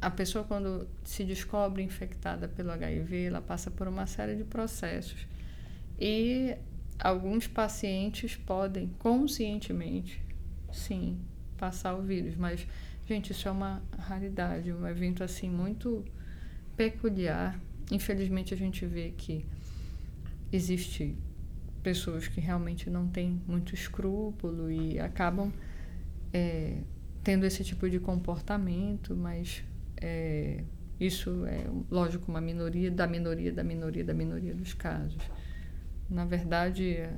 a 0.00 0.10
pessoa 0.10 0.44
quando 0.44 0.88
se 1.04 1.22
descobre 1.24 1.82
infectada 1.82 2.48
pelo 2.48 2.70
HIV, 2.70 3.24
ela 3.24 3.42
passa 3.42 3.70
por 3.70 3.86
uma 3.86 4.06
série 4.06 4.36
de 4.36 4.44
processos. 4.44 5.26
E 5.98 6.56
alguns 6.98 7.46
pacientes 7.46 8.36
podem 8.36 8.88
conscientemente, 8.98 10.22
sim, 10.72 11.20
passar 11.58 11.94
o 11.94 12.02
vírus, 12.02 12.36
mas 12.36 12.66
gente, 13.14 13.32
isso 13.32 13.48
é 13.48 13.50
uma 13.50 13.82
raridade, 13.98 14.72
um 14.72 14.86
evento 14.86 15.24
assim 15.24 15.50
muito 15.50 16.04
peculiar. 16.76 17.58
Infelizmente 17.90 18.54
a 18.54 18.56
gente 18.56 18.86
vê 18.86 19.12
que 19.16 19.44
existe 20.52 21.16
pessoas 21.82 22.28
que 22.28 22.40
realmente 22.40 22.88
não 22.88 23.08
têm 23.08 23.42
muito 23.48 23.74
escrúpulo 23.74 24.70
e 24.70 25.00
acabam 25.00 25.52
é, 26.32 26.82
tendo 27.24 27.44
esse 27.44 27.64
tipo 27.64 27.90
de 27.90 27.98
comportamento, 27.98 29.16
mas 29.16 29.64
é, 30.00 30.62
isso 31.00 31.44
é, 31.46 31.66
lógico, 31.90 32.30
uma 32.30 32.40
minoria 32.40 32.92
da 32.92 33.08
minoria 33.08 33.52
da 33.52 33.64
minoria 33.64 34.04
da 34.04 34.14
minoria 34.14 34.54
dos 34.54 34.72
casos. 34.72 35.20
Na 36.08 36.24
verdade, 36.24 37.08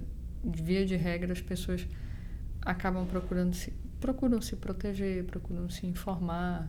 via 0.42 0.86
de 0.86 0.96
regra, 0.96 1.32
as 1.32 1.42
pessoas 1.42 1.86
acabam 2.62 3.06
procurando 3.06 3.54
se, 3.54 3.74
procuram 4.02 4.40
se 4.40 4.56
proteger, 4.56 5.24
procuram 5.24 5.70
se 5.70 5.86
informar. 5.86 6.68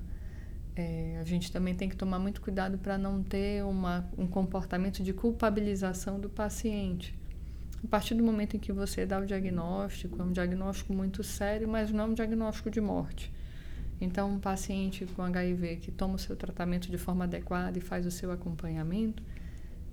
É, 0.75 1.17
a 1.19 1.23
gente 1.25 1.51
também 1.51 1.73
tem 1.73 1.89
que 1.89 1.95
tomar 1.95 2.19
muito 2.19 2.39
cuidado 2.39 2.77
para 2.77 2.95
não 2.95 3.23
ter 3.23 3.63
uma, 3.65 4.07
um 4.15 4.27
comportamento 4.27 5.03
de 5.03 5.11
culpabilização 5.13 6.19
do 6.19 6.29
paciente. 6.29 7.17
A 7.83 7.87
partir 7.87 8.13
do 8.13 8.23
momento 8.23 8.55
em 8.55 8.59
que 8.59 8.71
você 8.71 9.05
dá 9.05 9.19
o 9.19 9.25
diagnóstico, 9.25 10.21
é 10.21 10.23
um 10.23 10.31
diagnóstico 10.31 10.93
muito 10.93 11.23
sério, 11.23 11.67
mas 11.67 11.91
não 11.91 12.11
um 12.11 12.13
diagnóstico 12.13 12.69
de 12.69 12.79
morte. 12.79 13.33
Então, 13.99 14.31
um 14.31 14.39
paciente 14.39 15.05
com 15.05 15.21
HIV 15.21 15.77
que 15.77 15.91
toma 15.91 16.15
o 16.15 16.19
seu 16.19 16.35
tratamento 16.35 16.89
de 16.89 16.97
forma 16.97 17.23
adequada 17.23 17.77
e 17.77 17.81
faz 17.81 18.05
o 18.05 18.11
seu 18.11 18.31
acompanhamento, 18.31 19.23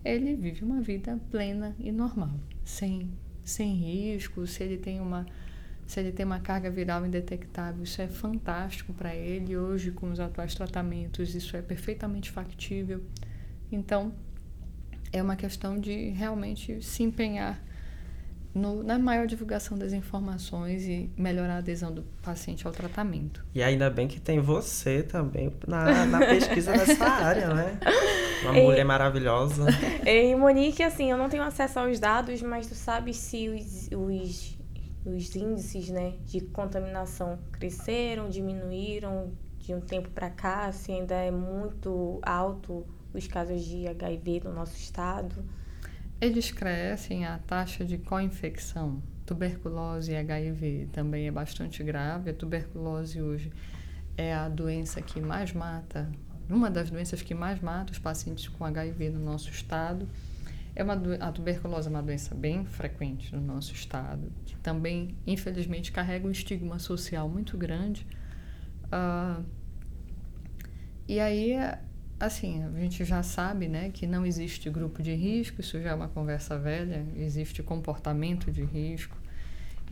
ele 0.05 0.35
vive 0.35 0.63
uma 0.63 0.81
vida 0.81 1.19
plena 1.31 1.75
e 1.79 1.91
normal, 1.91 2.39
sem, 2.65 3.11
sem 3.43 3.75
risco, 3.75 4.47
se 4.47 4.63
ele 4.63 4.77
tem 4.77 5.01
uma 5.01 5.27
se 5.91 5.99
ele 5.99 6.13
tem 6.13 6.25
uma 6.25 6.39
carga 6.39 6.71
viral 6.71 7.05
indetectável, 7.05 7.83
isso 7.83 8.01
é 8.01 8.07
fantástico 8.07 8.93
para 8.93 9.13
ele. 9.13 9.57
Hoje, 9.57 9.91
com 9.91 10.09
os 10.13 10.21
atuais 10.21 10.55
tratamentos, 10.55 11.35
isso 11.35 11.57
é 11.57 11.63
perfeitamente 11.63 12.31
factível. 12.31 13.03
Então, 13.73 14.13
é 15.13 15.21
uma 15.21 15.35
questão 15.35 15.81
de 15.81 16.11
realmente 16.11 16.81
se 16.81 17.03
empenhar 17.03 17.61
no, 18.55 18.85
na 18.85 19.01
maior 19.01 19.27
divulgação 19.27 19.77
das 19.77 19.93
informações 19.93 20.85
e 20.85 21.11
melhorar 21.17 21.55
a 21.55 21.59
adesão 21.59 21.93
do 21.93 22.03
paciente 22.23 22.65
ao 22.69 22.73
tratamento. 22.73 23.45
E 23.53 23.61
ainda 23.61 23.91
bem 23.91 24.07
que 24.07 24.21
tem 24.21 24.39
você 24.39 25.03
também 25.03 25.53
na, 25.67 26.07
na 26.07 26.21
pesquisa 26.21 26.71
dessa 26.71 27.03
área, 27.11 27.53
né? 27.53 27.81
Uma 28.45 28.57
Ei. 28.57 28.65
mulher 28.65 28.85
maravilhosa. 28.85 29.67
E 30.07 30.37
Monique, 30.37 30.85
assim, 30.85 31.11
eu 31.11 31.19
não 31.19 31.29
tenho 31.29 31.43
acesso 31.43 31.81
aos 31.81 31.99
dados, 31.99 32.41
mas 32.43 32.69
tu 32.69 32.77
sabe 32.77 33.13
se 33.13 33.49
os, 33.49 33.89
os, 33.93 34.60
os 35.05 35.35
índices 35.35 35.89
né, 35.89 36.17
de 36.25 36.41
contaminação 36.41 37.39
cresceram, 37.53 38.29
diminuíram 38.29 39.33
de 39.59 39.75
um 39.75 39.81
tempo 39.81 40.11
para 40.11 40.31
cá, 40.31 40.71
se 40.73 40.93
ainda 40.93 41.15
é 41.15 41.31
muito 41.31 42.19
alto 42.23 42.87
os 43.13 43.27
casos 43.27 43.65
de 43.65 43.87
HIV 43.87 44.43
no 44.45 44.53
nosso 44.53 44.77
estado. 44.77 45.45
Eles 46.21 46.51
crescem, 46.51 47.27
a 47.27 47.39
taxa 47.39 47.85
de 47.85 47.99
co-infecção, 47.99 49.03
tuberculose 49.25 50.13
e 50.13 50.17
HIV 50.17 50.89
também 50.93 51.27
é 51.27 51.31
bastante 51.31 51.83
grave. 51.83 52.31
A 52.31 52.35
tuberculose 52.35 53.23
hoje 53.23 53.51
é 54.17 54.35
a 54.35 54.49
doença 54.49 55.01
que 55.01 55.21
mais 55.21 55.53
mata 55.53 56.11
uma 56.55 56.71
das 56.71 56.91
doenças 56.91 57.23
que 57.23 57.35
mais 57.35 57.61
mata 57.61 57.93
os 57.93 57.99
pacientes 57.99 58.49
com 58.49 58.65
HIV 58.65 59.11
no 59.11 59.21
nosso 59.21 59.51
estado. 59.51 60.09
É 60.75 60.83
uma, 60.83 60.95
a 61.21 61.33
tuberculose 61.33 61.89
é 61.89 61.91
uma 61.91 62.03
doença 62.03 62.35
bem 62.35 62.65
frequente 62.65 63.35
no 63.35 63.41
nosso 63.41 63.75
estado, 63.75 64.33
que 64.47 64.57
também, 64.59 65.17
infelizmente, 65.27 65.91
carrega 65.91 66.27
um 66.27 66.31
estigma 66.31 66.79
social 66.79 67.29
muito 67.29 67.59
grande. 67.59 68.07
Uh, 68.87 69.45
e 71.09 71.19
aí, 71.19 71.55
assim, 72.19 72.63
a 72.63 72.79
gente 72.79 73.05
já 73.05 73.23
sabe 73.23 73.69
né, 73.69 73.91
que 73.91 74.07
não 74.07 74.25
existe 74.25 74.71
grupo 74.71 75.03
de 75.03 75.15
risco, 75.15 75.61
isso 75.61 75.81
já 75.81 75.91
é 75.91 75.95
uma 75.95 76.09
conversa 76.09 76.59
velha, 76.59 77.05
existe 77.17 77.63
comportamento 77.63 78.51
de 78.53 78.65
risco. 78.65 79.17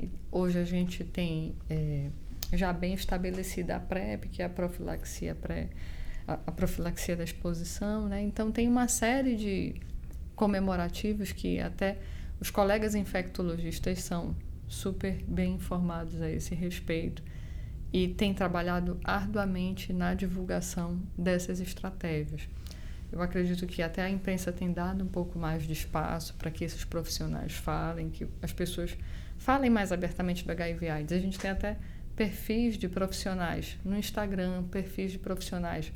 E 0.01 0.09
hoje 0.31 0.59
a 0.59 0.64
gente 0.64 1.03
tem 1.03 1.57
é, 1.69 2.09
já 2.53 2.73
bem 2.73 2.95
estabelecida 2.95 3.77
a 3.77 3.81
PrEP, 3.81 4.29
que 4.29 4.43
é 4.43 4.45
a 4.45 4.49
profilaxia 4.49 5.35
pré 5.35 5.71
a, 6.29 6.35
a 6.35 6.53
profilaxia 6.53 7.17
da 7.17 7.25
exposição, 7.25 8.07
né? 8.07 8.21
Então 8.21 8.53
tem 8.53 8.69
uma 8.69 8.87
série 8.87 9.35
de 9.35 9.75
comemorativos 10.38 11.33
que 11.33 11.59
até 11.59 11.98
os 12.40 12.48
colegas 12.48 12.94
infectologistas 12.94 13.98
são 14.05 14.37
super 14.68 15.24
bem 15.27 15.55
informados 15.55 16.22
a 16.22 16.31
esse 16.31 16.55
respeito 16.55 17.24
e 17.92 18.07
têm 18.07 18.33
trabalhado 18.33 19.01
arduamente 19.03 19.92
na 19.92 20.14
divulgação 20.14 21.03
dessas 21.16 21.59
estratégias. 21.59 22.48
Eu 23.11 23.20
acredito 23.20 23.66
que 23.66 23.83
até 23.83 24.03
a 24.03 24.09
imprensa 24.09 24.53
tem 24.53 24.72
dado 24.72 25.03
um 25.03 25.09
pouco 25.09 25.37
mais 25.38 25.64
de 25.64 25.72
espaço 25.72 26.35
para 26.35 26.53
que 26.53 26.62
esses 26.62 26.85
profissionais 26.85 27.55
falem, 27.55 28.09
que 28.09 28.29
as 28.40 28.53
pessoas 28.53 28.96
falem 29.38 29.70
mais 29.70 29.90
abertamente 29.90 30.44
do 30.44 30.53
HIV/AIDS. 30.53 31.12
A 31.12 31.18
gente 31.18 31.38
tem 31.38 31.51
até 31.51 31.77
perfis 32.14 32.77
de 32.77 32.88
profissionais 32.88 33.77
no 33.85 33.96
Instagram, 33.96 34.62
perfis 34.64 35.11
de 35.11 35.18
profissionais 35.18 35.90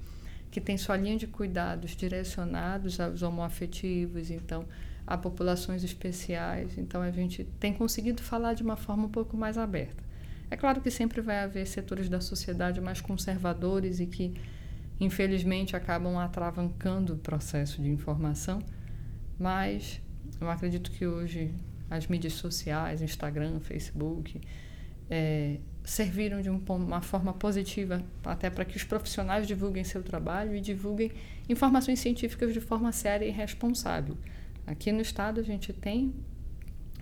que 0.53 0.61
tem 0.61 0.77
sua 0.77 0.99
linha 0.99 1.17
de 1.17 1.27
cuidados 1.27 1.93
direcionados 1.97 3.01
aos 3.01 3.23
homoafetivos, 3.23 4.31
então 4.31 4.67
a 5.07 5.17
populações 5.17 5.83
especiais. 5.83 6.77
Então 6.77 7.01
a 7.01 7.11
gente 7.11 7.43
tem 7.59 7.73
conseguido 7.73 8.23
falar 8.23 8.53
de 8.53 8.63
uma 8.63 8.77
forma 8.77 9.07
um 9.07 9.09
pouco 9.09 9.35
mais 9.35 9.57
aberta. 9.57 10.05
É 10.51 10.57
claro 10.57 10.83
que 10.83 10.91
sempre 10.91 11.23
vai 11.23 11.39
haver 11.39 11.67
setores 11.67 12.07
da 12.11 12.21
sociedade 12.21 12.83
mais 12.83 13.01
conservadores 13.01 13.99
e 13.99 14.07
que, 14.07 14.35
infelizmente, 15.01 15.75
acabam 15.75 16.19
atravancando 16.19 17.15
o 17.15 17.17
processo 17.17 17.81
de 17.81 17.89
informação, 17.89 18.63
mas 19.39 20.03
eu 20.39 20.51
acredito 20.51 20.91
que 20.91 21.07
hoje 21.07 21.55
as 21.89 22.07
mídias 22.07 22.35
sociais, 22.35 23.01
Instagram, 23.01 23.59
Facebook, 23.61 24.39
é, 25.09 25.61
serviram 25.85 26.41
de 26.41 26.49
um, 26.49 26.63
uma 26.69 27.03
forma 27.03 27.33
positiva 27.33 28.03
até 28.25 28.49
para 28.49 28.65
que 28.65 28.77
os 28.77 28.85
profissionais 28.85 29.47
divulguem 29.47 29.83
seu 29.85 30.03
trabalho 30.03 30.55
e 30.55 30.61
divulguem 30.61 31.11
informações 31.49 31.99
científicas 31.99 32.53
de 32.53 32.61
forma 32.61 32.93
séria 32.93 33.27
e 33.27 33.31
responsável. 33.31 34.17
Aqui 34.67 34.93
no 34.93 35.01
estado 35.01 35.41
a 35.41 35.43
gente 35.43 35.73
tem 35.73 36.15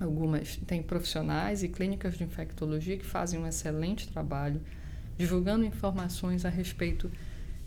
algumas 0.00 0.56
tem 0.66 0.82
profissionais 0.82 1.62
e 1.62 1.68
clínicas 1.68 2.16
de 2.16 2.24
infectologia 2.24 2.96
que 2.96 3.04
fazem 3.04 3.38
um 3.38 3.46
excelente 3.46 4.08
trabalho 4.08 4.60
divulgando 5.18 5.64
informações 5.64 6.46
a 6.46 6.48
respeito 6.48 7.10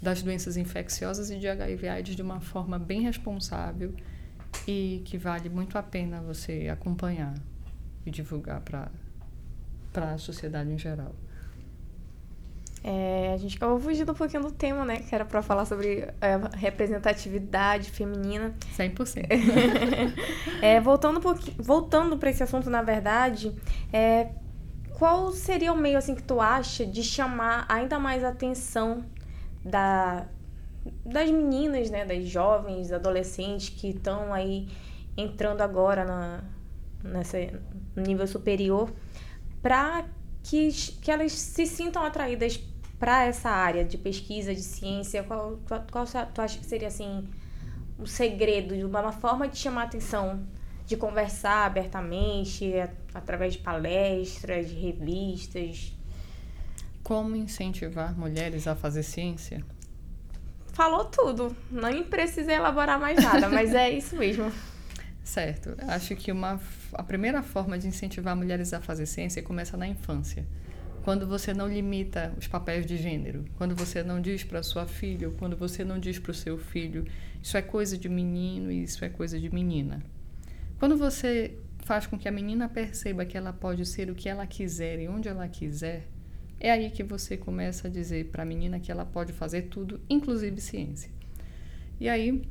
das 0.02 0.24
doenças 0.24 0.58
infecciosas 0.58 1.30
e 1.30 1.38
de 1.38 1.48
HIV/AIDS 1.48 2.16
de 2.16 2.22
uma 2.24 2.42
forma 2.42 2.80
bem 2.80 3.02
responsável 3.02 3.94
e 4.68 5.04
que 5.06 5.18
vale 5.18 5.50
muito 5.50 5.78
a 5.78 5.84
pena 5.84 6.22
você 6.22 6.68
acompanhar 6.68 7.36
e 8.06 8.10
divulgar 8.10 8.62
para 8.62 8.92
para 9.94 10.14
a 10.14 10.18
sociedade 10.18 10.70
em 10.70 10.78
geral. 10.78 11.16
É, 12.84 13.32
a 13.34 13.38
gente 13.38 13.56
acabou 13.56 13.80
fugindo 13.80 14.12
um 14.12 14.16
pouquinho 14.16 14.44
do 14.44 14.52
tema, 14.52 14.84
né? 14.84 14.98
Que 14.98 15.16
era 15.16 15.24
para 15.24 15.42
falar 15.42 15.64
sobre 15.64 16.00
é, 16.20 16.38
representatividade 16.58 17.90
feminina. 17.90 18.54
100%. 18.78 19.26
é, 20.62 20.82
voltando 20.82 21.18
um 21.18 21.64
voltando 21.64 22.18
para 22.18 22.30
esse 22.30 22.44
assunto, 22.44 22.70
na 22.70 22.82
verdade, 22.82 23.56
é, 23.94 24.32
qual 24.98 25.32
seria 25.32 25.72
o 25.72 25.78
meio 25.78 25.98
assim 25.98 26.14
que 26.14 26.24
tu 26.24 26.42
acha 26.42 26.86
de 26.86 27.04
chamar 27.04 27.66
ainda 27.70 27.98
mais 27.98 28.22
a 28.22 28.30
atenção 28.30 29.06
da, 29.64 30.28
das 31.06 31.32
meninas, 31.32 31.90
né, 31.90 32.06
das 32.06 32.26
jovens, 32.26 32.92
adolescentes 32.92 33.70
que 33.70 33.92
estão 33.92 34.34
aí 34.34 34.68
entrando 35.16 35.62
agora 35.62 36.04
na, 36.04 36.44
nessa 37.02 37.38
nível 37.96 38.28
superior, 38.28 38.92
para 39.64 40.06
que, 40.44 40.70
que 41.02 41.10
elas 41.10 41.32
se 41.32 41.66
sintam 41.66 42.04
atraídas 42.04 42.60
para 43.00 43.24
essa 43.24 43.50
área 43.50 43.86
de 43.86 43.98
pesquisa, 43.98 44.54
de 44.54 44.62
ciência? 44.62 45.24
Qual, 45.24 45.58
qual, 45.66 45.86
qual 45.90 46.06
tu 46.06 46.42
acha 46.42 46.60
que 46.60 46.66
seria 46.66 46.90
assim 46.90 47.28
o 47.98 48.06
segredo, 48.06 48.76
uma 48.86 49.14
forma 49.14 49.48
de 49.48 49.58
chamar 49.58 49.84
a 49.84 49.86
atenção, 49.86 50.46
de 50.86 50.98
conversar 50.98 51.66
abertamente, 51.66 52.74
através 53.14 53.54
de 53.54 53.60
palestras, 53.60 54.70
de 54.70 54.76
revistas? 54.76 55.94
Como 57.02 57.36
incentivar 57.36 58.18
mulheres 58.18 58.68
a 58.68 58.76
fazer 58.76 59.04
ciência? 59.04 59.64
Falou 60.74 61.06
tudo. 61.06 61.56
Não 61.72 62.04
precisei 62.04 62.56
elaborar 62.56 63.00
mais 63.00 63.22
nada, 63.24 63.48
mas 63.48 63.74
é 63.74 63.92
isso 63.92 64.18
mesmo. 64.18 64.52
Certo. 65.24 65.76
Acho 65.88 66.16
que 66.16 66.32
uma, 66.32 66.60
a 66.94 67.04
primeira 67.04 67.42
forma 67.42 67.80
de 67.80 67.88
incentivar 67.88 68.36
mulheres 68.36 68.74
a 68.74 68.82
fazer 68.82 69.06
ciência 69.06 69.42
começa 69.42 69.78
na 69.78 69.88
infância. 69.88 70.46
Quando 71.04 71.28
você 71.28 71.54
não 71.54 71.68
limita 71.68 72.34
os 72.38 72.48
papéis 72.48 72.86
de 72.86 72.98
gênero, 72.98 73.46
quando 73.58 73.76
você 73.76 74.04
não 74.04 74.22
diz 74.22 74.44
para 74.44 74.64
sua 74.64 74.86
filha, 74.86 75.30
quando 75.32 75.56
você 75.56 75.84
não 75.84 76.00
diz 76.00 76.20
para 76.20 76.32
o 76.32 76.34
seu 76.34 76.58
filho, 76.58 77.06
isso 77.42 77.58
é 77.58 77.62
coisa 77.62 77.98
de 77.98 78.08
menino 78.08 78.72
e 78.72 78.84
isso 78.84 79.04
é 79.04 79.10
coisa 79.10 79.40
de 79.40 79.54
menina. 79.54 80.02
Quando 80.78 80.98
você 80.98 81.58
faz 81.80 82.08
com 82.08 82.18
que 82.18 82.28
a 82.28 82.32
menina 82.32 82.70
perceba 82.70 83.26
que 83.26 83.38
ela 83.38 83.52
pode 83.52 83.86
ser 83.86 84.10
o 84.10 84.16
que 84.16 84.30
ela 84.30 84.48
quiser 84.48 85.00
e 85.00 85.08
onde 85.08 85.28
ela 85.28 85.48
quiser, 85.48 86.08
é 86.60 86.72
aí 86.72 86.90
que 86.90 87.04
você 87.04 87.36
começa 87.36 87.88
a 87.88 87.92
dizer 87.92 88.28
para 88.28 88.44
a 88.44 88.46
menina 88.46 88.80
que 88.80 88.92
ela 88.92 89.06
pode 89.06 89.34
fazer 89.34 89.64
tudo, 89.64 90.00
inclusive 90.10 90.62
ciência. 90.62 91.12
E 92.00 92.08
aí 92.08 92.44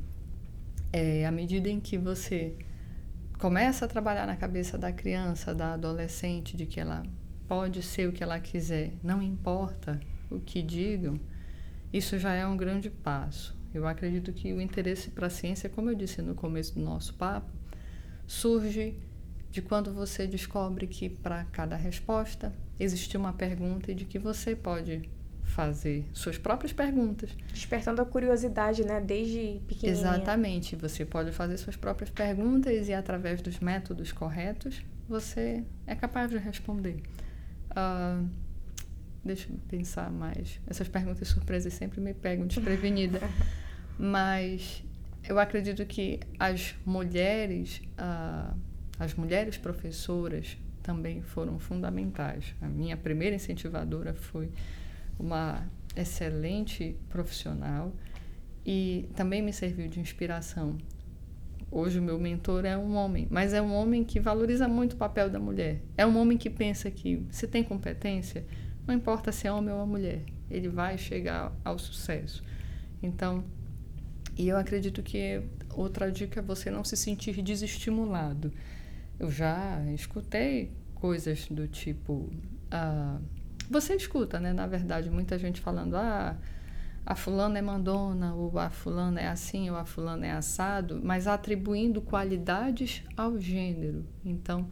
é, 0.93 1.25
à 1.25 1.31
medida 1.31 1.67
em 1.67 1.79
que 1.79 1.97
você 1.97 2.55
começa 3.39 3.85
a 3.85 3.87
trabalhar 3.87 4.27
na 4.27 4.35
cabeça 4.35 4.77
da 4.77 4.91
criança, 4.91 5.53
da 5.53 5.73
adolescente, 5.73 6.55
de 6.55 6.67
que 6.67 6.79
ela 6.79 7.03
pode 7.47 7.81
ser 7.81 8.07
o 8.07 8.13
que 8.13 8.23
ela 8.23 8.39
quiser, 8.39 8.93
não 9.03 9.21
importa 9.21 9.99
o 10.29 10.39
que 10.39 10.61
digam, 10.61 11.19
isso 11.91 12.17
já 12.19 12.33
é 12.33 12.45
um 12.45 12.55
grande 12.55 12.89
passo. 12.91 13.57
Eu 13.73 13.87
acredito 13.87 14.31
que 14.31 14.53
o 14.53 14.61
interesse 14.61 15.09
para 15.09 15.27
a 15.27 15.31
ciência, 15.31 15.67
como 15.67 15.89
eu 15.89 15.95
disse 15.95 16.21
no 16.21 16.35
começo 16.35 16.75
do 16.75 16.81
nosso 16.81 17.15
papo, 17.15 17.51
surge 18.27 18.95
de 19.49 19.61
quando 19.61 19.91
você 19.91 20.27
descobre 20.27 20.85
que 20.87 21.09
para 21.09 21.43
cada 21.45 21.75
resposta 21.75 22.53
existe 22.79 23.17
uma 23.17 23.33
pergunta 23.33 23.91
e 23.91 23.95
de 23.95 24.05
que 24.05 24.19
você 24.19 24.55
pode 24.55 25.09
fazer 25.53 26.05
suas 26.13 26.37
próprias 26.37 26.73
perguntas. 26.73 27.29
Despertando 27.53 28.01
a 28.01 28.05
curiosidade, 28.05 28.83
né, 28.83 28.99
desde 28.99 29.61
pequenininha. 29.67 29.91
Exatamente. 29.91 30.75
Você 30.75 31.05
pode 31.05 31.31
fazer 31.31 31.57
suas 31.57 31.75
próprias 31.75 32.09
perguntas 32.09 32.89
e 32.89 32.93
através 32.93 33.41
dos 33.41 33.59
métodos 33.59 34.11
corretos 34.11 34.83
você 35.07 35.63
é 35.85 35.95
capaz 35.95 36.31
de 36.31 36.37
responder. 36.37 37.03
Uh, 37.71 38.27
deixa 39.23 39.47
eu 39.49 39.57
pensar 39.69 40.11
mais. 40.11 40.59
Essas 40.67 40.87
perguntas 40.87 41.27
surpresas 41.27 41.73
sempre 41.73 42.01
me 42.01 42.13
pegam 42.13 42.47
desprevenida. 42.47 43.21
Mas 43.97 44.83
eu 45.23 45.37
acredito 45.37 45.85
que 45.85 46.19
as 46.39 46.75
mulheres, 46.83 47.79
uh, 47.99 48.57
as 48.97 49.13
mulheres 49.13 49.55
professoras 49.55 50.57
também 50.81 51.21
foram 51.21 51.59
fundamentais. 51.59 52.55
A 52.59 52.67
minha 52.67 52.97
primeira 52.97 53.35
incentivadora 53.35 54.15
foi 54.15 54.49
uma 55.19 55.65
excelente 55.95 56.95
profissional 57.09 57.93
e 58.65 59.09
também 59.15 59.41
me 59.41 59.53
serviu 59.53 59.87
de 59.87 59.99
inspiração. 59.99 60.77
Hoje 61.69 61.99
o 61.99 62.03
meu 62.03 62.19
mentor 62.19 62.65
é 62.65 62.77
um 62.77 62.95
homem, 62.95 63.27
mas 63.31 63.51
é 63.53 63.61
um 63.61 63.73
homem 63.73 64.03
que 64.03 64.19
valoriza 64.19 64.67
muito 64.67 64.93
o 64.93 64.97
papel 64.97 65.29
da 65.29 65.39
mulher. 65.39 65.81
É 65.97 66.05
um 66.05 66.17
homem 66.17 66.37
que 66.37 66.49
pensa 66.49 66.91
que 66.91 67.25
se 67.31 67.47
tem 67.47 67.63
competência, 67.63 68.45
não 68.85 68.93
importa 68.93 69.31
se 69.31 69.47
é 69.47 69.51
homem 69.51 69.73
ou 69.73 69.85
mulher, 69.85 70.23
ele 70.51 70.69
vai 70.69 70.97
chegar 70.97 71.51
ao 71.65 71.79
sucesso. 71.79 72.43
Então, 73.01 73.43
e 74.37 74.47
eu 74.47 74.57
acredito 74.57 75.01
que 75.01 75.41
outra 75.69 76.11
dica 76.11 76.39
é 76.39 76.43
você 76.43 76.69
não 76.69 76.83
se 76.83 76.95
sentir 76.95 77.41
desestimulado. 77.41 78.51
Eu 79.19 79.31
já 79.31 79.83
escutei 79.93 80.71
coisas 80.95 81.47
do 81.47 81.67
tipo. 81.67 82.29
Uh, 82.71 83.21
você 83.73 83.95
escuta, 83.95 84.39
né? 84.39 84.53
Na 84.53 84.67
verdade, 84.67 85.09
muita 85.09 85.37
gente 85.37 85.59
falando, 85.59 85.95
ah, 85.95 86.37
a 87.05 87.15
fulana 87.15 87.59
é 87.59 87.61
mandona, 87.61 88.33
ou 88.33 88.57
a 88.57 88.69
fulana 88.69 89.19
é 89.19 89.27
assim, 89.27 89.69
ou 89.69 89.75
a 89.75 89.83
fulana 89.83 90.25
é 90.25 90.31
assado, 90.31 91.01
mas 91.03 91.27
atribuindo 91.27 92.01
qualidades 92.01 93.03
ao 93.17 93.37
gênero. 93.37 94.05
Então, 94.23 94.69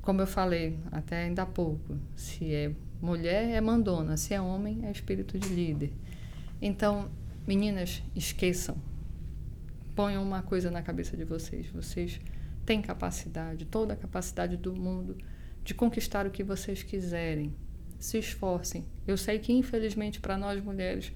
como 0.00 0.20
eu 0.20 0.26
falei 0.26 0.78
até 0.92 1.24
ainda 1.24 1.42
há 1.42 1.46
pouco, 1.46 1.98
se 2.14 2.54
é 2.54 2.72
mulher 3.02 3.48
é 3.50 3.60
mandona, 3.60 4.16
se 4.16 4.34
é 4.34 4.40
homem 4.40 4.80
é 4.84 4.90
espírito 4.92 5.38
de 5.38 5.48
líder. 5.48 5.92
Então, 6.62 7.10
meninas, 7.46 8.02
esqueçam. 8.14 8.76
Ponham 9.96 10.22
uma 10.22 10.42
coisa 10.42 10.70
na 10.70 10.82
cabeça 10.82 11.16
de 11.16 11.24
vocês. 11.24 11.66
Vocês 11.68 12.20
têm 12.64 12.80
capacidade, 12.80 13.64
toda 13.64 13.94
a 13.94 13.96
capacidade 13.96 14.56
do 14.56 14.74
mundo 14.74 15.16
de 15.64 15.74
conquistar 15.74 16.26
o 16.26 16.30
que 16.30 16.44
vocês 16.44 16.82
quiserem 16.82 17.52
se 18.00 18.18
esforcem. 18.18 18.84
Eu 19.06 19.16
sei 19.16 19.38
que, 19.38 19.52
infelizmente, 19.52 20.18
para 20.18 20.36
nós 20.36 20.60
mulheres 20.60 21.12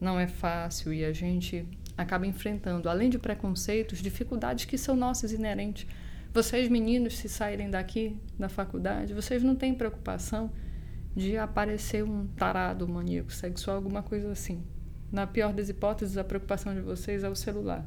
não 0.00 0.20
é 0.20 0.28
fácil 0.28 0.92
e 0.92 1.04
a 1.04 1.12
gente 1.12 1.66
acaba 1.96 2.26
enfrentando, 2.26 2.88
além 2.88 3.10
de 3.10 3.18
preconceitos, 3.18 3.98
dificuldades 3.98 4.66
que 4.66 4.78
são 4.78 4.94
nossas 4.94 5.32
inerentes. 5.32 5.86
Vocês, 6.32 6.68
meninos, 6.68 7.18
se 7.18 7.28
saírem 7.28 7.70
daqui 7.70 8.16
da 8.38 8.48
faculdade, 8.48 9.14
vocês 9.14 9.42
não 9.42 9.56
têm 9.56 9.74
preocupação 9.74 10.50
de 11.16 11.36
aparecer 11.36 12.04
um 12.04 12.26
tarado, 12.28 12.86
maníaco 12.86 13.32
sexual, 13.32 13.76
alguma 13.76 14.02
coisa 14.02 14.30
assim. 14.30 14.62
Na 15.10 15.26
pior 15.26 15.52
das 15.52 15.68
hipóteses, 15.68 16.16
a 16.16 16.22
preocupação 16.22 16.72
de 16.74 16.80
vocês 16.80 17.24
é 17.24 17.28
o 17.28 17.34
celular. 17.34 17.84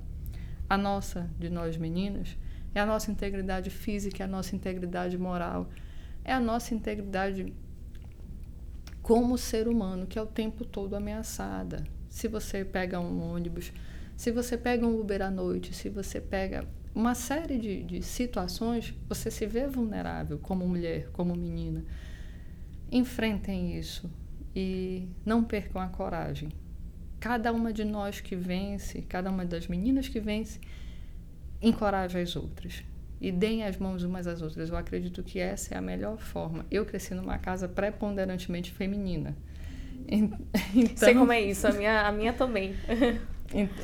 A 0.69 0.78
nossa, 0.78 1.30
de 1.39 1.50
nós 1.50 1.78
meninas, 1.78 2.38
é 2.76 2.82
a 2.82 2.86
nossa 2.86 3.12
integridade 3.12 3.69
física, 3.69 4.24
é 4.24 4.26
a 4.26 4.30
nossa 4.30 4.56
integridade 4.56 5.17
moral, 5.17 5.69
é 6.24 6.34
a 6.34 6.39
nossa 6.39 6.74
integridade 6.74 7.54
como 9.03 9.37
ser 9.37 9.67
humano, 9.67 10.07
que 10.07 10.17
é 10.17 10.21
o 10.21 10.25
tempo 10.25 10.63
todo 10.63 10.95
ameaçada. 10.95 11.83
Se 12.09 12.29
você 12.29 12.63
pega 12.63 13.01
um 13.01 13.21
ônibus, 13.21 13.73
se 14.15 14.31
você 14.31 14.57
pega 14.57 14.87
um 14.87 14.97
Uber 14.97 15.21
à 15.21 15.29
noite, 15.29 15.73
se 15.73 15.89
você 15.89 16.21
pega 16.21 16.65
uma 16.95 17.13
série 17.13 17.59
de, 17.59 17.83
de 17.83 18.01
situações, 18.01 18.95
você 19.09 19.29
se 19.29 19.45
vê 19.45 19.67
vulnerável 19.67 20.39
como 20.39 20.65
mulher, 20.65 21.09
como 21.11 21.35
menina. 21.35 21.83
Enfrentem 22.89 23.77
isso 23.77 24.09
e 24.55 25.09
não 25.25 25.43
percam 25.43 25.81
a 25.81 25.89
coragem. 25.89 26.47
Cada 27.19 27.51
uma 27.51 27.73
de 27.73 27.83
nós 27.83 28.21
que 28.21 28.37
vence, 28.37 29.01
cada 29.01 29.29
uma 29.29 29.45
das 29.45 29.67
meninas 29.67 30.07
que 30.07 30.21
vence, 30.21 30.61
encoraja 31.61 32.19
as 32.19 32.37
outras 32.37 32.85
e 33.23 33.31
deem 33.31 33.63
as 33.63 33.77
mãos 33.77 34.03
umas 34.03 34.27
às 34.27 34.41
outras. 34.41 34.69
Eu 34.69 34.75
acredito 34.75 35.23
que 35.23 35.39
essa 35.39 35.73
é 35.73 35.77
a 35.77 35.81
melhor 35.81 36.17
forma. 36.17 36.65
Eu 36.69 36.86
cresci 36.86 37.15
numa 37.15 37.38
casa 37.38 37.69
preponderantemente 37.69 38.71
feminina. 38.71 39.35
Então, 40.75 40.98
Sei 40.98 41.13
como 41.13 41.31
é 41.31 41.39
isso, 41.39 41.65
a 41.65 41.71
minha, 41.71 42.02
a 42.06 42.12
minha 42.12 42.33
também. 42.33 42.75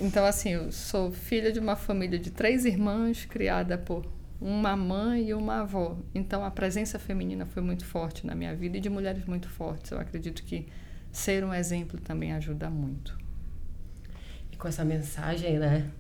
Então, 0.02 0.26
assim, 0.26 0.50
eu 0.50 0.72
sou 0.72 1.12
filha 1.12 1.52
de 1.52 1.60
uma 1.60 1.76
família 1.76 2.18
de 2.18 2.32
três 2.32 2.66
irmãs, 2.66 3.26
criada 3.26 3.78
por 3.78 4.12
uma 4.42 4.76
mãe 4.76 5.30
e 5.30 5.34
uma 5.34 5.62
avó. 5.62 6.00
Então, 6.16 6.44
a 6.44 6.50
presença 6.50 6.98
feminina 6.98 7.46
foi 7.46 7.62
muito 7.62 7.86
forte 7.86 8.26
na 8.26 8.34
minha 8.34 8.56
vida 8.56 8.78
e 8.78 8.80
de 8.80 8.90
mulheres 8.90 9.26
muito 9.26 9.48
fortes. 9.48 9.92
Eu 9.92 10.00
acredito 10.00 10.44
que 10.44 10.68
ser 11.12 11.44
um 11.44 11.54
exemplo 11.54 12.00
também 12.00 12.34
ajuda 12.34 12.68
muito. 12.68 13.16
E 14.52 14.58
com 14.58 14.68
essa 14.68 14.84
mensagem, 14.84 15.60
né? 15.60 15.92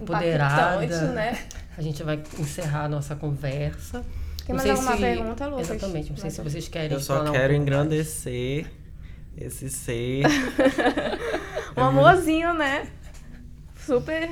Empoderada. 0.00 0.86
né? 1.12 1.38
A 1.76 1.82
gente 1.82 2.02
vai 2.02 2.22
encerrar 2.38 2.84
a 2.84 2.88
nossa 2.88 3.14
conversa. 3.14 4.04
Tem 4.46 4.56
mais 4.56 4.70
alguma 4.70 4.92
se... 4.92 4.98
pergunta, 4.98 5.46
Lucas? 5.46 5.70
Exatamente. 5.70 6.10
Não 6.10 6.16
sei 6.16 6.30
se 6.30 6.40
vocês 6.40 6.68
querem. 6.68 6.92
Eu 6.92 7.00
só 7.00 7.30
quero 7.30 7.52
um 7.52 7.56
engrandecer 7.56 8.66
esse 9.36 9.68
ser. 9.68 10.24
um 11.76 11.84
amorzinho, 11.84 12.54
né? 12.54 12.88
Super 13.84 14.30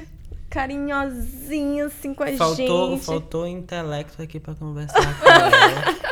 carinhosinho, 0.49 1.87
assim, 1.87 2.15
com 2.15 2.23
a 2.23 2.33
faltou, 2.33 2.91
gente. 2.93 3.05
Faltou 3.05 3.47
intelecto 3.47 4.23
aqui 4.23 4.41
pra 4.41 4.55
conversar 4.55 5.21
com 5.21 5.29
ela. 5.29 5.97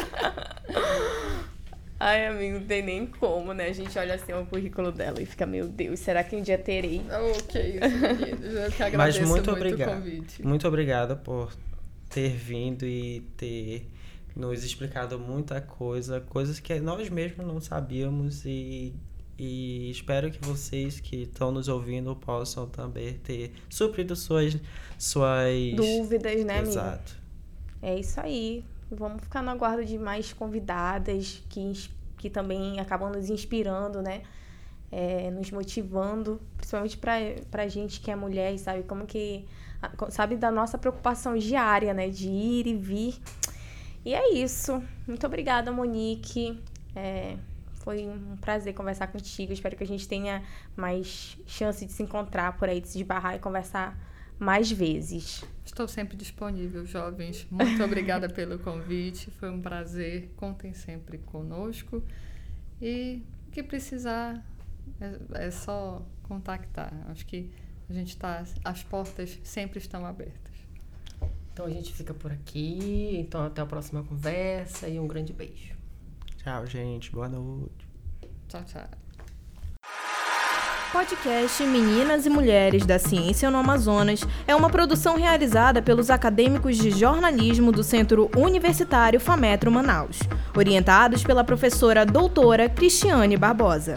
Ai, 2.06 2.26
amigo, 2.26 2.58
não 2.58 2.66
tem 2.66 2.82
nem 2.82 3.06
como, 3.06 3.54
né? 3.54 3.68
A 3.68 3.72
gente 3.72 3.98
olha 3.98 4.14
assim 4.16 4.30
o 4.34 4.44
currículo 4.44 4.92
dela 4.92 5.22
e 5.22 5.24
fica, 5.24 5.46
meu 5.46 5.66
Deus, 5.66 6.00
será 6.00 6.22
que 6.22 6.36
um 6.36 6.42
dia 6.42 6.58
terei? 6.58 7.00
Ok, 7.10 7.78
isso, 7.78 8.46
Eu 8.46 8.70
que 8.70 8.82
agradeço 8.84 8.98
Mas 8.98 9.18
muito, 9.20 9.30
muito 9.30 9.50
obrigado. 9.52 9.88
o 9.88 9.94
convite. 9.94 10.46
Muito 10.46 10.68
obrigado 10.68 11.16
por 11.16 11.50
ter 12.10 12.28
vindo 12.28 12.84
e 12.84 13.22
ter 13.38 13.88
nos 14.36 14.62
explicado 14.64 15.18
muita 15.18 15.62
coisa, 15.62 16.20
coisas 16.20 16.60
que 16.60 16.78
nós 16.78 17.08
mesmos 17.08 17.46
não 17.46 17.58
sabíamos 17.58 18.44
e, 18.44 18.92
e 19.38 19.90
espero 19.90 20.30
que 20.30 20.44
vocês 20.44 21.00
que 21.00 21.22
estão 21.22 21.50
nos 21.50 21.68
ouvindo 21.68 22.14
possam 22.16 22.68
também 22.68 23.14
ter 23.14 23.50
suprido 23.70 24.14
suas 24.14 24.58
suas 24.98 25.74
Dúvidas, 25.74 26.44
né, 26.44 26.58
amigo? 26.58 26.70
Exato. 26.70 27.16
É 27.80 27.98
isso 27.98 28.20
aí. 28.20 28.62
Vamos 28.90 29.22
ficar 29.22 29.42
no 29.42 29.50
aguardo 29.50 29.84
de 29.84 29.98
mais 29.98 30.32
convidadas 30.32 31.42
que, 31.48 31.72
que 32.18 32.30
também 32.30 32.78
acabam 32.80 33.10
nos 33.12 33.28
inspirando, 33.30 34.02
né? 34.02 34.22
É, 34.92 35.30
nos 35.30 35.50
motivando, 35.50 36.40
principalmente 36.56 36.96
pra, 36.96 37.14
pra 37.50 37.66
gente 37.66 38.00
que 38.00 38.10
é 38.10 38.16
mulher 38.16 38.56
sabe 38.58 38.84
como 38.84 39.06
que. 39.06 39.44
a- 39.82 40.10
Sabe 40.10 40.36
da 40.36 40.50
nossa 40.50 40.78
preocupação 40.78 41.36
diária, 41.36 41.92
né? 41.92 42.08
De 42.08 42.28
ir 42.28 42.66
e 42.66 42.74
vir. 42.76 43.20
E 44.04 44.14
é 44.14 44.32
isso. 44.34 44.82
Muito 45.06 45.26
obrigada, 45.26 45.72
Monique. 45.72 46.62
É, 46.94 47.36
foi 47.80 48.06
um 48.06 48.36
prazer 48.36 48.74
conversar 48.74 49.08
contigo. 49.08 49.52
Espero 49.52 49.76
que 49.76 49.82
a 49.84 49.86
gente 49.86 50.06
tenha 50.06 50.42
mais 50.76 51.36
chance 51.46 51.84
de 51.84 51.92
se 51.92 52.02
encontrar 52.02 52.56
por 52.56 52.68
aí, 52.68 52.80
de 52.80 52.88
se 52.88 52.98
esbarrar 53.00 53.34
e 53.34 53.38
conversar 53.38 53.98
mais 54.38 54.70
vezes. 54.70 55.44
Estou 55.64 55.88
sempre 55.88 56.16
disponível, 56.16 56.84
jovens. 56.86 57.46
Muito 57.50 57.82
obrigada 57.82 58.28
pelo 58.32 58.58
convite. 58.58 59.30
Foi 59.32 59.50
um 59.50 59.60
prazer. 59.60 60.30
Contem 60.36 60.74
sempre 60.74 61.18
conosco. 61.18 62.02
E 62.80 63.22
o 63.48 63.50
que 63.50 63.62
precisar, 63.62 64.44
é, 65.00 65.46
é 65.46 65.50
só 65.50 66.06
contactar. 66.22 66.92
Acho 67.08 67.24
que 67.26 67.50
a 67.88 67.92
gente 67.92 68.10
está. 68.10 68.44
As 68.64 68.82
portas 68.82 69.38
sempre 69.42 69.78
estão 69.78 70.04
abertas. 70.04 70.54
Então 71.52 71.66
a 71.66 71.70
gente 71.70 71.92
fica 71.92 72.12
por 72.12 72.32
aqui. 72.32 73.16
Então 73.18 73.44
até 73.44 73.62
a 73.62 73.66
próxima 73.66 74.02
conversa 74.02 74.88
e 74.88 74.98
um 74.98 75.06
grande 75.06 75.32
beijo. 75.32 75.74
Tchau, 76.36 76.66
gente. 76.66 77.10
Boa 77.10 77.28
noite. 77.28 77.88
Tchau, 78.48 78.64
tchau. 78.64 79.03
Podcast 80.94 81.60
Meninas 81.66 82.24
e 82.24 82.30
Mulheres 82.30 82.86
da 82.86 83.00
Ciência 83.00 83.50
no 83.50 83.58
Amazonas 83.58 84.24
é 84.46 84.54
uma 84.54 84.70
produção 84.70 85.16
realizada 85.16 85.82
pelos 85.82 86.08
acadêmicos 86.08 86.78
de 86.78 86.92
jornalismo 86.92 87.72
do 87.72 87.82
Centro 87.82 88.30
Universitário 88.36 89.18
Fametro 89.18 89.72
Manaus, 89.72 90.20
orientados 90.56 91.24
pela 91.24 91.42
professora 91.42 92.06
doutora 92.06 92.68
Cristiane 92.68 93.36
Barbosa. 93.36 93.96